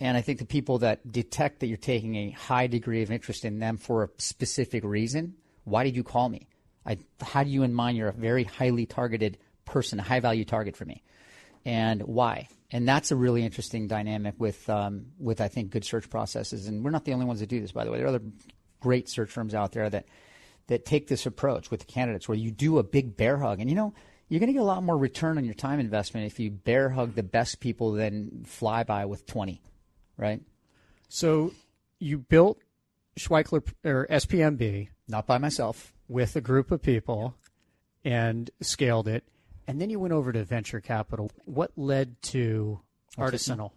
And 0.00 0.16
I 0.16 0.20
think 0.20 0.38
the 0.38 0.44
people 0.44 0.78
that 0.78 1.10
detect 1.10 1.60
that 1.60 1.68
you're 1.68 1.76
taking 1.76 2.16
a 2.16 2.30
high 2.30 2.66
degree 2.66 3.02
of 3.02 3.10
interest 3.10 3.44
in 3.44 3.60
them 3.60 3.76
for 3.76 4.04
a 4.04 4.08
specific 4.18 4.82
reason, 4.84 5.34
why 5.64 5.84
did 5.84 5.96
you 5.96 6.02
call 6.02 6.28
me? 6.28 6.48
I 6.84 6.98
had 7.20 7.48
you 7.48 7.62
in 7.62 7.72
mind 7.72 7.96
you're 7.96 8.08
a 8.08 8.12
very 8.12 8.44
highly 8.44 8.86
targeted 8.86 9.38
person, 9.64 10.00
a 10.00 10.02
high 10.02 10.20
value 10.20 10.44
target 10.44 10.76
for 10.76 10.84
me. 10.84 11.02
And 11.64 12.02
why? 12.02 12.48
And 12.72 12.88
that's 12.88 13.12
a 13.12 13.16
really 13.16 13.44
interesting 13.44 13.86
dynamic 13.86 14.34
with, 14.38 14.68
um, 14.68 15.06
with 15.20 15.40
I 15.40 15.48
think, 15.48 15.70
good 15.70 15.84
search 15.84 16.10
processes. 16.10 16.66
And 16.66 16.84
we're 16.84 16.90
not 16.90 17.04
the 17.04 17.12
only 17.12 17.26
ones 17.26 17.40
that 17.40 17.48
do 17.48 17.60
this, 17.60 17.70
by 17.70 17.84
the 17.84 17.90
way. 17.92 17.98
There 17.98 18.06
are 18.06 18.10
other 18.10 18.24
great 18.80 19.08
search 19.08 19.30
firms 19.30 19.54
out 19.54 19.72
there 19.72 19.88
that, 19.88 20.06
that 20.66 20.84
take 20.84 21.06
this 21.06 21.26
approach 21.26 21.70
with 21.70 21.80
the 21.80 21.86
candidates 21.86 22.28
where 22.28 22.38
you 22.38 22.50
do 22.50 22.78
a 22.78 22.82
big 22.82 23.16
bear 23.16 23.36
hug. 23.36 23.60
And 23.60 23.70
you 23.70 23.76
know, 23.76 23.94
you're 24.28 24.40
going 24.40 24.48
to 24.48 24.54
get 24.54 24.62
a 24.62 24.64
lot 24.64 24.82
more 24.82 24.96
return 24.96 25.38
on 25.38 25.44
your 25.44 25.54
time 25.54 25.78
investment 25.78 26.26
if 26.26 26.40
you 26.40 26.50
bear 26.50 26.88
hug 26.90 27.14
the 27.14 27.22
best 27.22 27.60
people 27.60 27.92
than 27.92 28.42
fly 28.44 28.82
by 28.82 29.04
with 29.04 29.26
20 29.26 29.62
right? 30.22 30.40
So 31.08 31.52
you 31.98 32.18
built 32.18 32.58
Schweichler 33.18 33.62
or 33.84 34.06
SPMB 34.08 34.88
not 35.08 35.26
by 35.26 35.38
myself 35.38 35.92
with 36.08 36.36
a 36.36 36.40
group 36.40 36.70
of 36.70 36.80
people 36.80 37.34
and 38.04 38.50
scaled 38.60 39.08
it, 39.08 39.24
and 39.66 39.80
then 39.80 39.90
you 39.90 39.98
went 39.98 40.14
over 40.14 40.32
to 40.32 40.44
venture 40.44 40.80
capital. 40.80 41.30
What 41.44 41.72
led 41.76 42.20
to 42.22 42.80
Artisanal? 43.18 43.72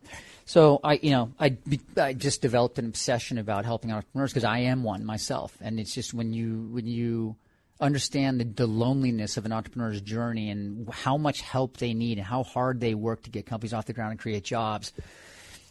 So 0.46 0.80
I, 0.84 0.94
you 1.02 1.12
know, 1.12 1.32
I, 1.40 1.58
I 1.98 2.14
just 2.14 2.42
developed 2.42 2.80
an 2.80 2.86
obsession 2.86 3.38
about 3.38 3.66
helping 3.66 3.92
entrepreneurs 3.92 4.32
because 4.32 4.46
I 4.46 4.60
am 4.60 4.84
one 4.84 5.04
myself, 5.04 5.58
and 5.62 5.80
it's 5.80 5.94
just 5.94 6.14
when 6.14 6.32
you 6.32 6.70
when 6.72 6.88
you 6.88 7.36
understand 7.82 8.40
the, 8.40 8.46
the, 8.46 8.68
loneliness 8.68 9.36
of 9.36 9.46
an 9.46 9.52
entrepreneur's 9.52 10.00
journey 10.00 10.50
and 10.50 10.90
how 10.94 11.18
much 11.18 11.42
help 11.42 11.76
they 11.76 11.94
need 11.94 12.18
and 12.18 12.26
how 12.26 12.42
hard 12.42 12.80
they 12.80 12.96
work 12.96 13.24
to 13.24 13.30
get 13.30 13.46
companies 13.46 13.74
off 13.74 13.86
the 13.86 13.92
ground 13.92 14.12
and 14.12 14.20
create 14.20 14.46
jobs 14.46 14.94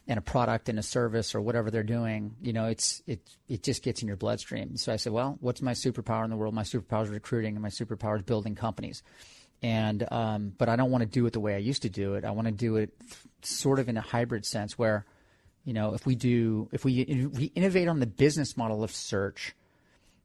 and 0.07 0.19
a 0.19 0.23
product 0.23 0.69
and 0.69 0.79
a 0.79 0.83
service 0.83 1.35
or 1.35 1.41
whatever 1.41 1.71
they're 1.71 1.83
doing, 1.83 2.37
you 2.43 2.53
know, 2.53 2.67
it's 2.67 3.03
it 3.07 3.21
it 3.49 3.63
just 3.63 3.83
gets 3.83 4.03
in 4.03 4.09
your 4.09 4.19
bloodstream. 4.19 4.77
So 4.77 4.93
I 4.93 4.97
said, 4.97 5.13
well, 5.13 5.39
what's 5.41 5.63
my 5.63 5.73
superpower 5.73 6.25
in 6.25 6.31
the 6.31 6.37
world? 6.37 6.55
My 6.55 6.63
superpower 6.63 7.05
is 7.05 7.09
recruiting, 7.09 7.55
and 7.55 7.63
my 7.63 7.71
superpower 7.71 8.17
is 8.17 8.23
building 8.23 8.55
companies. 8.55 9.03
and 9.65 10.07
um, 10.13 10.53
but 10.59 10.69
I 10.69 10.77
don't 10.77 10.91
want 10.91 11.03
to 11.03 11.09
do 11.09 11.25
it 11.25 11.33
the 11.33 11.41
way 11.41 11.55
I 11.55 11.59
used 11.59 11.83
to 11.83 11.89
do 11.89 12.15
it. 12.15 12.25
I 12.25 12.33
want 12.33 12.47
to 12.49 12.53
do 12.53 12.77
it 12.77 12.91
sort 13.41 13.79
of 13.79 13.89
in 13.89 13.97
a 13.97 14.03
hybrid 14.03 14.45
sense 14.45 14.79
where, 14.79 15.07
you 15.65 15.73
know, 15.73 15.95
if 15.95 16.05
we 16.05 16.15
do 16.15 16.69
if 16.71 16.85
we 16.85 17.01
if 17.01 17.33
we 17.33 17.47
innovate 17.47 17.89
on 17.89 17.99
the 17.99 18.07
business 18.07 18.59
model 18.59 18.85
of 18.85 18.91
search, 18.91 19.55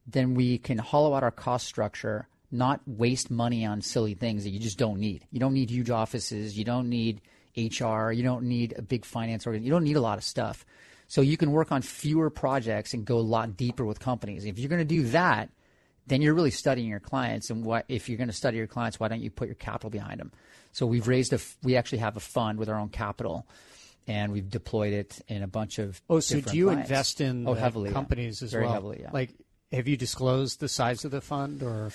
then 0.06 0.34
we 0.34 0.58
can 0.58 0.78
hollow 0.78 1.14
out 1.14 1.24
our 1.24 1.32
cost 1.32 1.68
structure, 1.68 2.28
not 2.52 2.82
waste 2.86 3.32
money 3.32 3.66
on 3.66 3.82
silly 3.82 4.14
things 4.14 4.44
that 4.44 4.50
you 4.50 4.60
just 4.60 4.78
don't 4.78 5.00
need. 5.00 5.26
You 5.32 5.40
don't 5.40 5.54
need 5.54 5.70
huge 5.70 5.90
offices. 5.90 6.58
You 6.58 6.66
don't 6.66 6.90
need 6.90 7.22
HR. 7.56 8.12
You 8.12 8.24
don't 8.24 8.44
need 8.44 8.74
a 8.78 8.82
big 8.82 9.06
finance 9.06 9.46
organization. 9.46 9.66
You 9.66 9.72
don't 9.72 9.84
need 9.84 9.96
a 9.96 10.02
lot 10.02 10.18
of 10.18 10.24
stuff. 10.24 10.66
So 11.08 11.22
you 11.22 11.38
can 11.38 11.52
work 11.52 11.72
on 11.72 11.82
fewer 11.82 12.30
projects 12.30 12.94
and 12.94 13.04
go 13.04 13.18
a 13.18 13.22
lot 13.22 13.58
deeper 13.58 13.84
with 13.84 14.00
companies. 14.00 14.46
If 14.46 14.60
you're 14.60 14.70
going 14.70 14.80
to 14.80 14.86
do 14.86 15.04
that, 15.10 15.50
then 16.06 16.22
you're 16.22 16.34
really 16.34 16.52
studying 16.52 16.88
your 16.88 17.00
clients. 17.00 17.50
And 17.50 17.64
what 17.64 17.86
if 17.88 18.10
you're 18.10 18.18
going 18.18 18.30
to 18.30 18.34
study 18.34 18.58
your 18.58 18.68
clients, 18.68 19.00
why 19.00 19.08
don't 19.08 19.22
you 19.22 19.32
put 19.32 19.48
your 19.48 19.56
capital 19.56 19.90
behind 19.90 20.20
them? 20.20 20.32
So 20.72 20.86
we've 20.86 21.08
raised 21.08 21.34
a, 21.34 21.40
we 21.64 21.76
actually 21.78 22.00
have 22.00 22.18
a 22.18 22.20
fund 22.20 22.60
with 22.60 22.70
our 22.70 22.76
own 22.76 22.90
capital, 22.90 23.48
and 24.08 24.32
we've 24.32 24.50
deployed 24.50 24.94
it 24.94 25.20
in 25.28 25.42
a 25.42 25.48
bunch 25.48 25.80
of. 25.80 26.02
Oh, 26.10 26.20
so 26.20 26.40
do 26.42 26.56
you 26.56 26.66
clients. 26.66 26.90
invest 26.90 27.22
in 27.22 27.48
oh, 27.48 27.54
heavily, 27.54 27.92
companies 27.92 28.42
yeah. 28.42 28.46
as 28.46 28.52
Very 28.52 28.66
well? 28.66 28.74
heavily, 28.74 29.00
yeah. 29.02 29.10
Like, 29.12 29.32
have 29.72 29.88
you 29.88 29.98
disclosed 29.98 30.60
the 30.60 30.68
size 30.68 31.06
of 31.06 31.12
the 31.12 31.22
fund 31.22 31.64
or? 31.64 31.92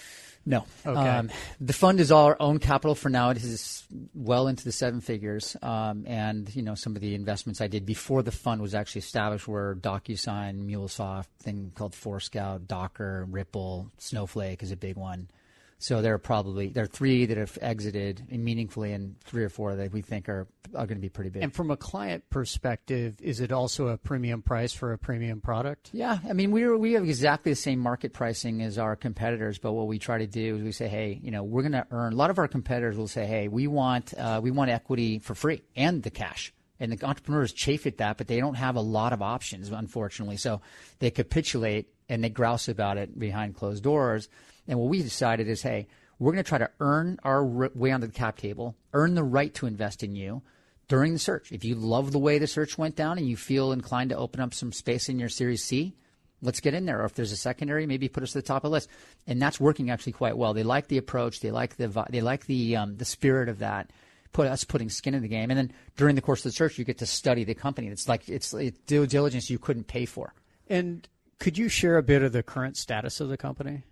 No. 0.46 0.66
Okay. 0.84 1.08
Um, 1.08 1.30
the 1.58 1.72
fund 1.72 2.00
is 2.00 2.12
all 2.12 2.26
our 2.26 2.36
own 2.38 2.58
capital 2.58 2.94
for 2.94 3.08
now. 3.08 3.30
It 3.30 3.38
is 3.38 3.86
well 4.14 4.46
into 4.46 4.62
the 4.64 4.72
seven 4.72 5.00
figures. 5.00 5.56
Um, 5.62 6.04
and, 6.06 6.54
you 6.54 6.62
know, 6.62 6.74
some 6.74 6.94
of 6.96 7.02
the 7.02 7.14
investments 7.14 7.62
I 7.62 7.66
did 7.66 7.86
before 7.86 8.22
the 8.22 8.30
fund 8.30 8.60
was 8.60 8.74
actually 8.74 9.00
established 9.00 9.48
were 9.48 9.78
DocuSign, 9.80 10.66
MuleSoft, 10.66 11.26
thing 11.40 11.72
called 11.74 11.94
Forescout, 11.94 12.66
Docker, 12.66 13.26
Ripple, 13.30 13.90
Snowflake 13.96 14.62
is 14.62 14.70
a 14.70 14.76
big 14.76 14.96
one. 14.96 15.28
So 15.84 16.00
there 16.00 16.14
are 16.14 16.18
probably 16.18 16.70
there 16.70 16.84
are 16.84 16.86
three 16.86 17.26
that 17.26 17.36
have 17.36 17.58
exited 17.60 18.24
meaningfully, 18.30 18.94
and 18.94 19.20
three 19.20 19.44
or 19.44 19.50
four 19.50 19.76
that 19.76 19.92
we 19.92 20.00
think 20.00 20.30
are 20.30 20.48
are 20.74 20.86
going 20.86 20.96
to 20.96 21.02
be 21.02 21.10
pretty 21.10 21.28
big. 21.28 21.42
And 21.42 21.52
from 21.52 21.70
a 21.70 21.76
client 21.76 22.24
perspective, 22.30 23.20
is 23.20 23.40
it 23.40 23.52
also 23.52 23.88
a 23.88 23.98
premium 23.98 24.40
price 24.40 24.72
for 24.72 24.94
a 24.94 24.98
premium 24.98 25.42
product? 25.42 25.90
Yeah, 25.92 26.20
I 26.26 26.32
mean 26.32 26.52
we 26.52 26.66
we 26.74 26.94
have 26.94 27.04
exactly 27.04 27.52
the 27.52 27.56
same 27.56 27.80
market 27.80 28.14
pricing 28.14 28.62
as 28.62 28.78
our 28.78 28.96
competitors, 28.96 29.58
but 29.58 29.74
what 29.74 29.86
we 29.86 29.98
try 29.98 30.16
to 30.16 30.26
do 30.26 30.56
is 30.56 30.62
we 30.62 30.72
say, 30.72 30.88
hey, 30.88 31.20
you 31.22 31.30
know, 31.30 31.42
we're 31.42 31.60
going 31.60 31.72
to 31.72 31.86
earn. 31.90 32.14
A 32.14 32.16
lot 32.16 32.30
of 32.30 32.38
our 32.38 32.48
competitors 32.48 32.96
will 32.96 33.06
say, 33.06 33.26
hey, 33.26 33.48
we 33.48 33.66
want 33.66 34.14
uh, 34.16 34.40
we 34.42 34.50
want 34.50 34.70
equity 34.70 35.18
for 35.18 35.34
free 35.34 35.60
and 35.76 36.02
the 36.02 36.10
cash. 36.10 36.54
And 36.80 36.92
the 36.92 37.04
entrepreneurs 37.04 37.52
chafe 37.52 37.86
at 37.86 37.98
that, 37.98 38.16
but 38.16 38.26
they 38.26 38.40
don't 38.40 38.54
have 38.54 38.76
a 38.76 38.80
lot 38.80 39.12
of 39.12 39.20
options, 39.20 39.70
unfortunately. 39.70 40.38
So 40.38 40.62
they 40.98 41.10
capitulate 41.10 41.88
and 42.08 42.24
they 42.24 42.30
grouse 42.30 42.68
about 42.68 42.96
it 42.96 43.18
behind 43.18 43.54
closed 43.54 43.84
doors. 43.84 44.30
And 44.66 44.78
what 44.78 44.88
we 44.88 45.02
decided 45.02 45.48
is, 45.48 45.62
hey, 45.62 45.86
we're 46.18 46.32
going 46.32 46.44
to 46.44 46.48
try 46.48 46.58
to 46.58 46.70
earn 46.80 47.18
our 47.22 47.44
way 47.44 47.90
onto 47.90 48.06
the 48.06 48.12
cap 48.12 48.38
table, 48.38 48.76
earn 48.92 49.14
the 49.14 49.24
right 49.24 49.52
to 49.54 49.66
invest 49.66 50.02
in 50.02 50.14
you 50.14 50.42
during 50.88 51.12
the 51.12 51.18
search. 51.18 51.52
If 51.52 51.64
you 51.64 51.74
love 51.74 52.12
the 52.12 52.18
way 52.18 52.38
the 52.38 52.46
search 52.46 52.78
went 52.78 52.96
down 52.96 53.18
and 53.18 53.28
you 53.28 53.36
feel 53.36 53.72
inclined 53.72 54.10
to 54.10 54.16
open 54.16 54.40
up 54.40 54.54
some 54.54 54.72
space 54.72 55.08
in 55.08 55.18
your 55.18 55.28
Series 55.28 55.64
C, 55.64 55.94
let's 56.40 56.60
get 56.60 56.74
in 56.74 56.84
there. 56.84 57.02
Or 57.02 57.04
if 57.04 57.14
there's 57.14 57.32
a 57.32 57.36
secondary, 57.36 57.86
maybe 57.86 58.08
put 58.08 58.22
us 58.22 58.32
to 58.32 58.38
the 58.38 58.42
top 58.42 58.64
of 58.64 58.70
the 58.70 58.74
list. 58.74 58.88
And 59.26 59.40
that's 59.40 59.60
working 59.60 59.90
actually 59.90 60.12
quite 60.12 60.36
well. 60.36 60.54
They 60.54 60.62
like 60.62 60.88
the 60.88 60.98
approach. 60.98 61.40
They 61.40 61.50
like 61.50 61.76
the 61.76 62.06
they 62.10 62.20
like 62.20 62.46
the 62.46 62.76
um, 62.76 62.96
the 62.96 63.04
spirit 63.04 63.48
of 63.48 63.58
that. 63.58 63.90
Put 64.32 64.48
us 64.48 64.64
putting 64.64 64.90
skin 64.90 65.14
in 65.14 65.22
the 65.22 65.28
game. 65.28 65.50
And 65.50 65.58
then 65.58 65.72
during 65.96 66.16
the 66.16 66.20
course 66.20 66.40
of 66.40 66.50
the 66.50 66.56
search, 66.56 66.76
you 66.78 66.84
get 66.84 66.98
to 66.98 67.06
study 67.06 67.44
the 67.44 67.54
company. 67.54 67.88
It's 67.88 68.08
like 68.08 68.28
it's, 68.28 68.52
it's 68.52 68.78
due 68.80 69.06
diligence 69.06 69.48
you 69.48 69.58
couldn't 69.58 69.86
pay 69.86 70.06
for. 70.06 70.34
And 70.68 71.08
could 71.38 71.56
you 71.56 71.68
share 71.68 71.96
a 71.98 72.02
bit 72.02 72.22
of 72.22 72.32
the 72.32 72.42
current 72.42 72.76
status 72.76 73.20
of 73.20 73.28
the 73.28 73.36
company? 73.36 73.84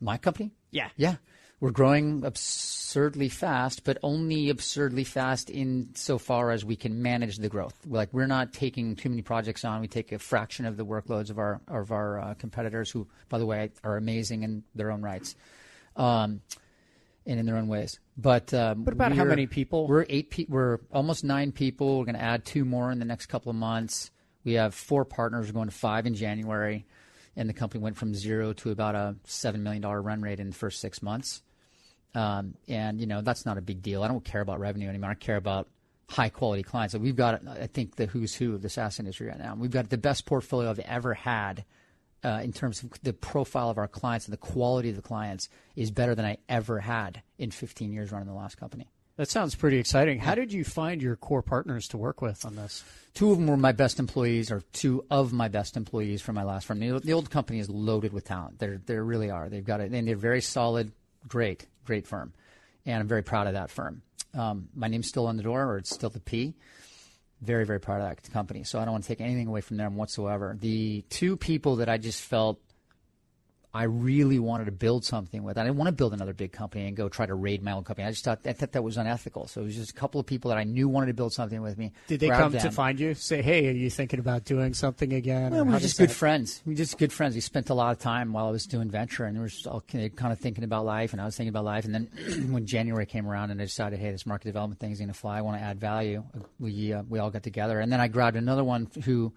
My 0.00 0.18
company? 0.18 0.52
Yeah. 0.70 0.88
Yeah. 0.96 1.16
We're 1.60 1.72
growing 1.72 2.24
absurdly 2.24 3.28
fast, 3.28 3.82
but 3.82 3.98
only 4.04 4.48
absurdly 4.48 5.02
fast 5.02 5.50
in 5.50 5.88
so 5.94 6.16
far 6.16 6.52
as 6.52 6.64
we 6.64 6.76
can 6.76 7.02
manage 7.02 7.38
the 7.38 7.48
growth. 7.48 7.74
Like 7.84 8.10
we're 8.12 8.28
not 8.28 8.52
taking 8.52 8.94
too 8.94 9.08
many 9.08 9.22
projects 9.22 9.64
on. 9.64 9.80
We 9.80 9.88
take 9.88 10.12
a 10.12 10.20
fraction 10.20 10.66
of 10.66 10.76
the 10.76 10.86
workloads 10.86 11.30
of 11.30 11.38
our 11.38 11.60
of 11.66 11.90
our 11.90 12.20
uh, 12.20 12.34
competitors, 12.34 12.92
who, 12.92 13.08
by 13.28 13.38
the 13.38 13.46
way, 13.46 13.70
are 13.82 13.96
amazing 13.96 14.44
in 14.44 14.62
their 14.76 14.92
own 14.92 15.02
rights, 15.02 15.34
um, 15.96 16.42
and 17.26 17.40
in 17.40 17.46
their 17.46 17.56
own 17.56 17.66
ways. 17.66 17.98
But 18.16 18.54
um, 18.54 18.84
What 18.84 18.92
about 18.92 19.12
how 19.12 19.24
many 19.24 19.48
people? 19.48 19.88
We're 19.88 20.06
eight. 20.08 20.30
Pe- 20.30 20.46
we're 20.48 20.78
almost 20.92 21.24
nine 21.24 21.50
people. 21.50 21.98
We're 21.98 22.04
going 22.04 22.14
to 22.14 22.22
add 22.22 22.44
two 22.44 22.64
more 22.64 22.92
in 22.92 23.00
the 23.00 23.04
next 23.04 23.26
couple 23.26 23.50
of 23.50 23.56
months. 23.56 24.12
We 24.44 24.52
have 24.52 24.76
four 24.76 25.04
partners. 25.04 25.48
We're 25.48 25.54
going 25.54 25.68
to 25.70 25.74
five 25.74 26.06
in 26.06 26.14
January 26.14 26.86
and 27.38 27.48
the 27.48 27.54
company 27.54 27.82
went 27.82 27.96
from 27.96 28.14
zero 28.14 28.52
to 28.52 28.70
about 28.70 28.96
a 28.96 29.16
seven 29.24 29.62
million 29.62 29.80
dollar 29.80 30.02
run 30.02 30.20
rate 30.20 30.40
in 30.40 30.50
the 30.50 30.56
first 30.56 30.80
six 30.80 31.00
months. 31.00 31.40
Um, 32.14 32.54
and 32.66 33.00
you 33.00 33.06
know 33.06 33.22
that's 33.22 33.46
not 33.46 33.56
a 33.56 33.62
big 33.62 33.80
deal. 33.80 34.02
I 34.02 34.08
don't 34.08 34.24
care 34.24 34.40
about 34.40 34.58
revenue 34.58 34.88
anymore. 34.88 35.10
I 35.10 35.14
care 35.14 35.36
about 35.36 35.68
high 36.10 36.30
quality 36.30 36.62
clients. 36.62 36.92
So 36.92 36.98
we've 36.98 37.16
got, 37.16 37.46
I 37.46 37.68
think, 37.68 37.96
the 37.96 38.06
who's 38.06 38.34
who 38.34 38.54
of 38.54 38.62
the 38.62 38.68
SaaS 38.68 38.98
industry 38.98 39.28
right 39.28 39.38
now. 39.38 39.54
We've 39.54 39.70
got 39.70 39.88
the 39.88 39.98
best 39.98 40.26
portfolio 40.26 40.68
I've 40.68 40.78
ever 40.80 41.14
had. 41.14 41.64
Uh, 42.24 42.40
in 42.42 42.52
terms 42.52 42.82
of 42.82 42.90
the 43.04 43.12
profile 43.12 43.70
of 43.70 43.78
our 43.78 43.86
clients 43.86 44.26
and 44.26 44.32
the 44.32 44.38
quality 44.38 44.90
of 44.90 44.96
the 44.96 45.02
clients 45.02 45.48
is 45.76 45.92
better 45.92 46.16
than 46.16 46.24
I 46.24 46.38
ever 46.48 46.80
had 46.80 47.22
in 47.38 47.52
15 47.52 47.92
years 47.92 48.10
running 48.10 48.26
the 48.26 48.34
last 48.34 48.56
company. 48.56 48.88
That 49.18 49.28
sounds 49.28 49.56
pretty 49.56 49.78
exciting. 49.78 50.20
How 50.20 50.36
did 50.36 50.52
you 50.52 50.62
find 50.62 51.02
your 51.02 51.16
core 51.16 51.42
partners 51.42 51.88
to 51.88 51.96
work 51.96 52.22
with 52.22 52.46
on 52.46 52.54
this? 52.54 52.84
Two 53.14 53.32
of 53.32 53.38
them 53.38 53.48
were 53.48 53.56
my 53.56 53.72
best 53.72 53.98
employees, 53.98 54.52
or 54.52 54.62
two 54.72 55.04
of 55.10 55.32
my 55.32 55.48
best 55.48 55.76
employees 55.76 56.22
from 56.22 56.36
my 56.36 56.44
last 56.44 56.66
firm. 56.66 56.78
The, 56.78 57.00
the 57.00 57.14
old 57.14 57.28
company 57.28 57.58
is 57.58 57.68
loaded 57.68 58.12
with 58.12 58.24
talent. 58.24 58.60
They 58.60 58.78
they 58.86 58.94
really 58.94 59.28
are. 59.28 59.48
They've 59.48 59.64
got 59.64 59.80
it, 59.80 59.90
and 59.90 60.06
they're 60.06 60.14
very 60.14 60.40
solid, 60.40 60.92
great, 61.26 61.66
great 61.84 62.06
firm, 62.06 62.32
and 62.86 63.00
I'm 63.00 63.08
very 63.08 63.24
proud 63.24 63.48
of 63.48 63.54
that 63.54 63.70
firm. 63.70 64.02
Um, 64.34 64.68
my 64.72 64.86
name's 64.86 65.08
still 65.08 65.26
on 65.26 65.36
the 65.36 65.42
door, 65.42 65.64
or 65.64 65.78
it's 65.78 65.90
still 65.90 66.10
the 66.10 66.20
P. 66.20 66.54
Very 67.42 67.66
very 67.66 67.80
proud 67.80 68.00
of 68.00 68.08
that 68.08 68.32
company. 68.32 68.62
So 68.62 68.78
I 68.78 68.84
don't 68.84 68.92
want 68.92 69.02
to 69.02 69.08
take 69.08 69.20
anything 69.20 69.48
away 69.48 69.62
from 69.62 69.78
them 69.78 69.96
whatsoever. 69.96 70.56
The 70.60 71.02
two 71.10 71.36
people 71.36 71.76
that 71.76 71.88
I 71.88 71.98
just 71.98 72.22
felt 72.22 72.60
I 73.74 73.82
really 73.82 74.38
wanted 74.38 74.64
to 74.64 74.72
build 74.72 75.04
something 75.04 75.42
with. 75.42 75.58
I 75.58 75.64
didn't 75.64 75.76
want 75.76 75.88
to 75.88 75.92
build 75.92 76.14
another 76.14 76.32
big 76.32 76.52
company 76.52 76.86
and 76.86 76.96
go 76.96 77.10
try 77.10 77.26
to 77.26 77.34
raid 77.34 77.62
my 77.62 77.72
own 77.72 77.84
company. 77.84 78.06
I 78.06 78.10
just 78.10 78.24
thought 78.24 78.40
I 78.46 78.54
thought 78.54 78.72
that 78.72 78.82
was 78.82 78.96
unethical. 78.96 79.46
So 79.46 79.60
it 79.60 79.64
was 79.64 79.76
just 79.76 79.90
a 79.90 79.94
couple 79.94 80.18
of 80.18 80.26
people 80.26 80.48
that 80.48 80.56
I 80.56 80.64
knew 80.64 80.88
wanted 80.88 81.08
to 81.08 81.14
build 81.14 81.34
something 81.34 81.60
with 81.60 81.76
me. 81.76 81.92
Did 82.06 82.20
they 82.20 82.28
come 82.28 82.52
to 82.52 82.70
find 82.70 82.98
you? 82.98 83.12
Say, 83.12 83.42
hey, 83.42 83.68
are 83.68 83.72
you 83.72 83.90
thinking 83.90 84.20
about 84.20 84.44
doing 84.44 84.72
something 84.72 85.12
again? 85.12 85.52
Well, 85.52 85.64
we 85.66 85.72
were 85.72 85.80
just 85.80 85.98
good 85.98 86.08
that- 86.08 86.14
friends. 86.14 86.62
We 86.64 86.72
were 86.72 86.78
just 86.78 86.96
good 86.96 87.12
friends. 87.12 87.34
We 87.34 87.42
spent 87.42 87.68
a 87.68 87.74
lot 87.74 87.92
of 87.92 87.98
time 87.98 88.32
while 88.32 88.46
I 88.46 88.50
was 88.50 88.66
doing 88.66 88.90
venture, 88.90 89.26
and 89.26 89.36
we 89.36 89.42
were 89.42 89.48
just 89.48 89.66
all 89.66 89.82
kind 89.82 90.32
of 90.32 90.38
thinking 90.38 90.64
about 90.64 90.86
life, 90.86 91.12
and 91.12 91.20
I 91.20 91.26
was 91.26 91.36
thinking 91.36 91.50
about 91.50 91.64
life. 91.64 91.84
And 91.84 91.94
then 91.94 92.08
when 92.50 92.64
January 92.64 93.04
came 93.04 93.28
around, 93.28 93.50
and 93.50 93.60
I 93.60 93.64
decided, 93.64 93.98
hey, 93.98 94.10
this 94.12 94.24
market 94.24 94.46
development 94.46 94.80
thing 94.80 94.92
is 94.92 94.98
going 94.98 95.08
to 95.08 95.14
fly. 95.14 95.38
I 95.38 95.42
want 95.42 95.58
to 95.58 95.62
add 95.62 95.78
value. 95.78 96.24
We 96.58 96.94
uh, 96.94 97.02
we 97.08 97.18
all 97.18 97.30
got 97.30 97.42
together, 97.42 97.80
and 97.80 97.92
then 97.92 98.00
I 98.00 98.08
grabbed 98.08 98.36
another 98.36 98.64
one 98.64 98.88
who 99.04 99.34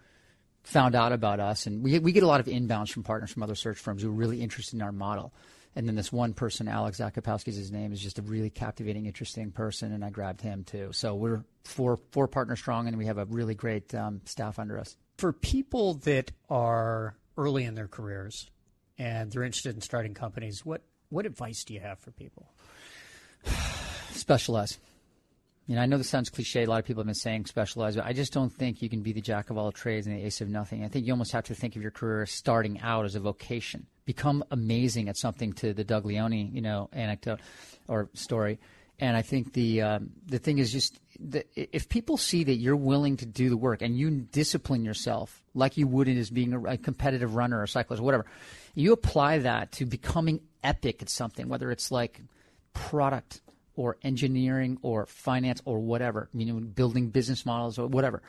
found 0.63 0.95
out 0.95 1.11
about 1.11 1.39
us, 1.39 1.65
and 1.65 1.83
we 1.83 1.99
we 1.99 2.11
get 2.11 2.23
a 2.23 2.27
lot 2.27 2.39
of 2.39 2.45
inbounds 2.47 2.89
from 2.89 3.03
partners 3.03 3.31
from 3.31 3.43
other 3.43 3.55
search 3.55 3.77
firms 3.77 4.01
who 4.01 4.09
are 4.09 4.13
really 4.13 4.41
interested 4.41 4.75
in 4.75 4.81
our 4.81 4.91
model. 4.91 5.33
And 5.73 5.87
then 5.87 5.95
this 5.95 6.11
one 6.11 6.33
person, 6.33 6.67
Alex 6.67 6.99
Zakopowski 6.99 7.47
is 7.47 7.55
his 7.55 7.71
name, 7.71 7.93
is 7.93 8.01
just 8.01 8.19
a 8.19 8.21
really 8.21 8.49
captivating, 8.49 9.05
interesting 9.05 9.51
person, 9.51 9.93
and 9.93 10.03
I 10.03 10.09
grabbed 10.09 10.41
him 10.41 10.65
too. 10.65 10.89
So 10.91 11.15
we're 11.15 11.45
four 11.63 11.99
four 12.11 12.27
partners 12.27 12.59
strong, 12.59 12.87
and 12.87 12.97
we 12.97 13.05
have 13.05 13.17
a 13.17 13.25
really 13.25 13.55
great 13.55 13.93
um, 13.95 14.21
staff 14.25 14.59
under 14.59 14.77
us. 14.77 14.97
For 15.17 15.31
people 15.31 15.95
that 15.95 16.31
are 16.49 17.15
early 17.37 17.63
in 17.63 17.75
their 17.75 17.87
careers 17.87 18.49
and 18.97 19.31
they're 19.31 19.43
interested 19.43 19.75
in 19.75 19.81
starting 19.81 20.13
companies, 20.13 20.65
what 20.65 20.83
what 21.09 21.25
advice 21.25 21.63
do 21.63 21.73
you 21.73 21.79
have 21.79 21.99
for 21.99 22.11
people? 22.11 22.51
specialize. 24.11 24.77
You 25.67 25.75
know, 25.75 25.81
I 25.81 25.85
know 25.85 25.97
this 25.97 26.09
sounds 26.09 26.29
cliche. 26.29 26.63
A 26.63 26.69
lot 26.69 26.79
of 26.79 26.85
people 26.85 27.01
have 27.01 27.07
been 27.07 27.15
saying 27.15 27.45
specialize, 27.45 27.95
but 27.95 28.05
I 28.05 28.13
just 28.13 28.33
don't 28.33 28.51
think 28.51 28.81
you 28.81 28.89
can 28.89 29.01
be 29.01 29.13
the 29.13 29.21
jack 29.21 29.49
of 29.49 29.57
all 29.57 29.71
trades 29.71 30.07
and 30.07 30.17
the 30.17 30.25
ace 30.25 30.41
of 30.41 30.49
nothing. 30.49 30.83
I 30.83 30.87
think 30.87 31.05
you 31.05 31.13
almost 31.13 31.31
have 31.31 31.45
to 31.45 31.55
think 31.55 31.75
of 31.75 31.81
your 31.81 31.91
career 31.91 32.25
starting 32.25 32.81
out 32.81 33.05
as 33.05 33.15
a 33.15 33.19
vocation. 33.19 33.85
Become 34.05 34.43
amazing 34.51 35.07
at 35.07 35.17
something. 35.17 35.53
To 35.53 35.73
the 35.73 35.83
Doug 35.83 36.05
Leone, 36.05 36.53
you 36.53 36.61
know, 36.61 36.89
anecdote 36.91 37.39
or 37.87 38.09
story. 38.13 38.59
And 38.99 39.17
I 39.17 39.23
think 39.23 39.53
the 39.53 39.81
um, 39.81 40.11
the 40.27 40.37
thing 40.37 40.59
is 40.59 40.71
just 40.71 40.99
that 41.19 41.47
if 41.55 41.89
people 41.89 42.17
see 42.17 42.43
that 42.43 42.55
you're 42.55 42.75
willing 42.75 43.17
to 43.17 43.25
do 43.25 43.49
the 43.49 43.57
work 43.57 43.81
and 43.81 43.97
you 43.97 44.11
discipline 44.11 44.85
yourself 44.85 45.43
like 45.55 45.75
you 45.75 45.87
would 45.87 46.07
in 46.07 46.17
as 46.17 46.29
being 46.29 46.53
a, 46.53 46.61
a 46.63 46.77
competitive 46.77 47.35
runner 47.35 47.61
or 47.61 47.67
cyclist 47.67 47.99
or 47.99 48.03
whatever, 48.03 48.25
you 48.75 48.93
apply 48.93 49.39
that 49.39 49.71
to 49.73 49.85
becoming 49.85 50.41
epic 50.63 51.01
at 51.01 51.09
something, 51.09 51.49
whether 51.49 51.71
it's 51.71 51.91
like 51.91 52.21
product 52.73 53.41
or 53.75 53.97
engineering 54.03 54.77
or 54.81 55.05
finance 55.05 55.61
or 55.65 55.79
whatever, 55.79 56.29
you 56.33 56.45
know, 56.45 56.59
building 56.59 57.09
business 57.09 57.45
models 57.45 57.77
or 57.79 57.87
whatever, 57.87 58.21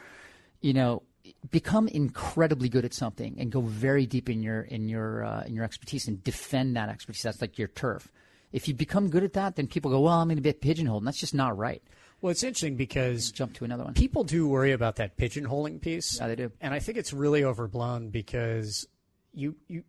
you 0.61 0.73
know, 0.73 1.03
become 1.51 1.89
incredibly 1.89 2.69
good 2.69 2.85
at 2.85 2.95
something 2.95 3.37
and 3.39 3.51
go 3.53 3.61
very 3.61 4.07
deep 4.07 4.29
in 4.29 4.43
your 4.43 4.63
in 4.63 4.89
your 4.89 5.25
uh, 5.25 5.43
in 5.45 5.55
your 5.55 5.65
expertise 5.65 6.09
and 6.09 6.23
defend 6.25 6.77
that 6.77 6.89
expertise. 6.89 7.23
That's 7.23 7.41
like 7.41 7.59
your 7.59 7.69
turf. 7.69 8.11
If 8.53 8.69
you 8.69 8.75
become 8.75 9.09
good 9.09 9.25
at 9.25 9.33
that, 9.35 9.57
then 9.57 9.67
people 9.67 9.91
go, 9.91 10.01
"Well, 10.01 10.15
I'm 10.15 10.29
going 10.29 10.37
to 10.37 10.43
be 10.43 10.53
pigeonholed," 10.53 11.03
and 11.03 11.07
that's 11.07 11.21
just 11.21 11.35
not 11.35 11.57
right. 11.57 11.83
Well, 12.21 12.31
it's 12.31 12.45
interesting 12.45 12.77
because 12.77 13.33
Jump 13.33 13.55
to 13.55 13.65
another 13.65 13.83
one. 13.83 13.95
people 13.95 14.23
do 14.23 14.47
worry 14.47 14.73
about 14.73 14.97
that 14.97 15.17
pigeonholing 15.17 15.81
piece. 15.81 16.19
Yeah, 16.21 16.29
they 16.29 16.37
do. 16.37 16.53
And 16.61 16.73
I 16.73 16.79
think 16.79 16.97
it's 16.99 17.13
really 17.13 17.43
overblown 17.45 18.11
because 18.11 18.87
you 19.35 19.57
you 19.69 19.85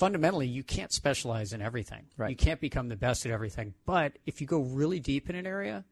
fundamentally 0.00 0.46
you 0.46 0.62
can't 0.62 0.90
specialize 0.90 1.52
in 1.52 1.60
everything. 1.60 2.06
Right. 2.16 2.30
You 2.30 2.36
can't 2.36 2.58
become 2.58 2.88
the 2.88 2.96
best 2.96 3.26
at 3.26 3.32
everything. 3.32 3.74
But 3.84 4.18
if 4.24 4.40
you 4.40 4.46
go 4.46 4.60
really 4.60 4.98
deep 4.98 5.28
in 5.28 5.36
an 5.36 5.46
area, 5.46 5.84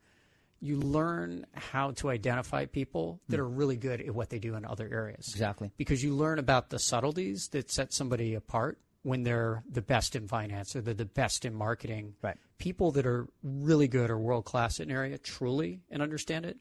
you 0.61 0.79
learn 0.79 1.47
how 1.55 1.90
to 1.92 2.09
identify 2.09 2.64
people 2.64 3.21
that 3.29 3.37
hmm. 3.37 3.42
are 3.42 3.49
really 3.49 3.77
good 3.77 4.01
at 4.01 4.14
what 4.14 4.31
they 4.31 4.38
do 4.38 4.55
in 4.55 4.64
other 4.64 4.88
areas. 4.90 5.29
Exactly. 5.29 5.71
Because 5.77 6.03
you 6.03 6.14
learn 6.14 6.38
about 6.38 6.71
the 6.71 6.79
subtleties 6.79 7.49
that 7.49 7.71
set 7.71 7.92
somebody 7.92 8.35
apart 8.35 8.79
when 9.03 9.25
they're 9.25 9.62
the 9.71 9.83
best 9.83 10.16
in 10.16 10.27
finance 10.27 10.75
or 10.75 10.81
they're 10.81 10.94
the 10.94 11.05
best 11.05 11.44
in 11.44 11.55
marketing. 11.55 12.14
Right. 12.23 12.38
People 12.57 12.92
that 12.92 13.05
are 13.07 13.29
really 13.42 13.88
good 13.88 14.11
or 14.11 14.18
world 14.18 14.47
class 14.47 14.81
in 14.81 14.90
an 14.90 14.97
area 14.97 15.18
truly 15.18 15.83
and 15.90 16.01
understand 16.03 16.47
it, 16.47 16.57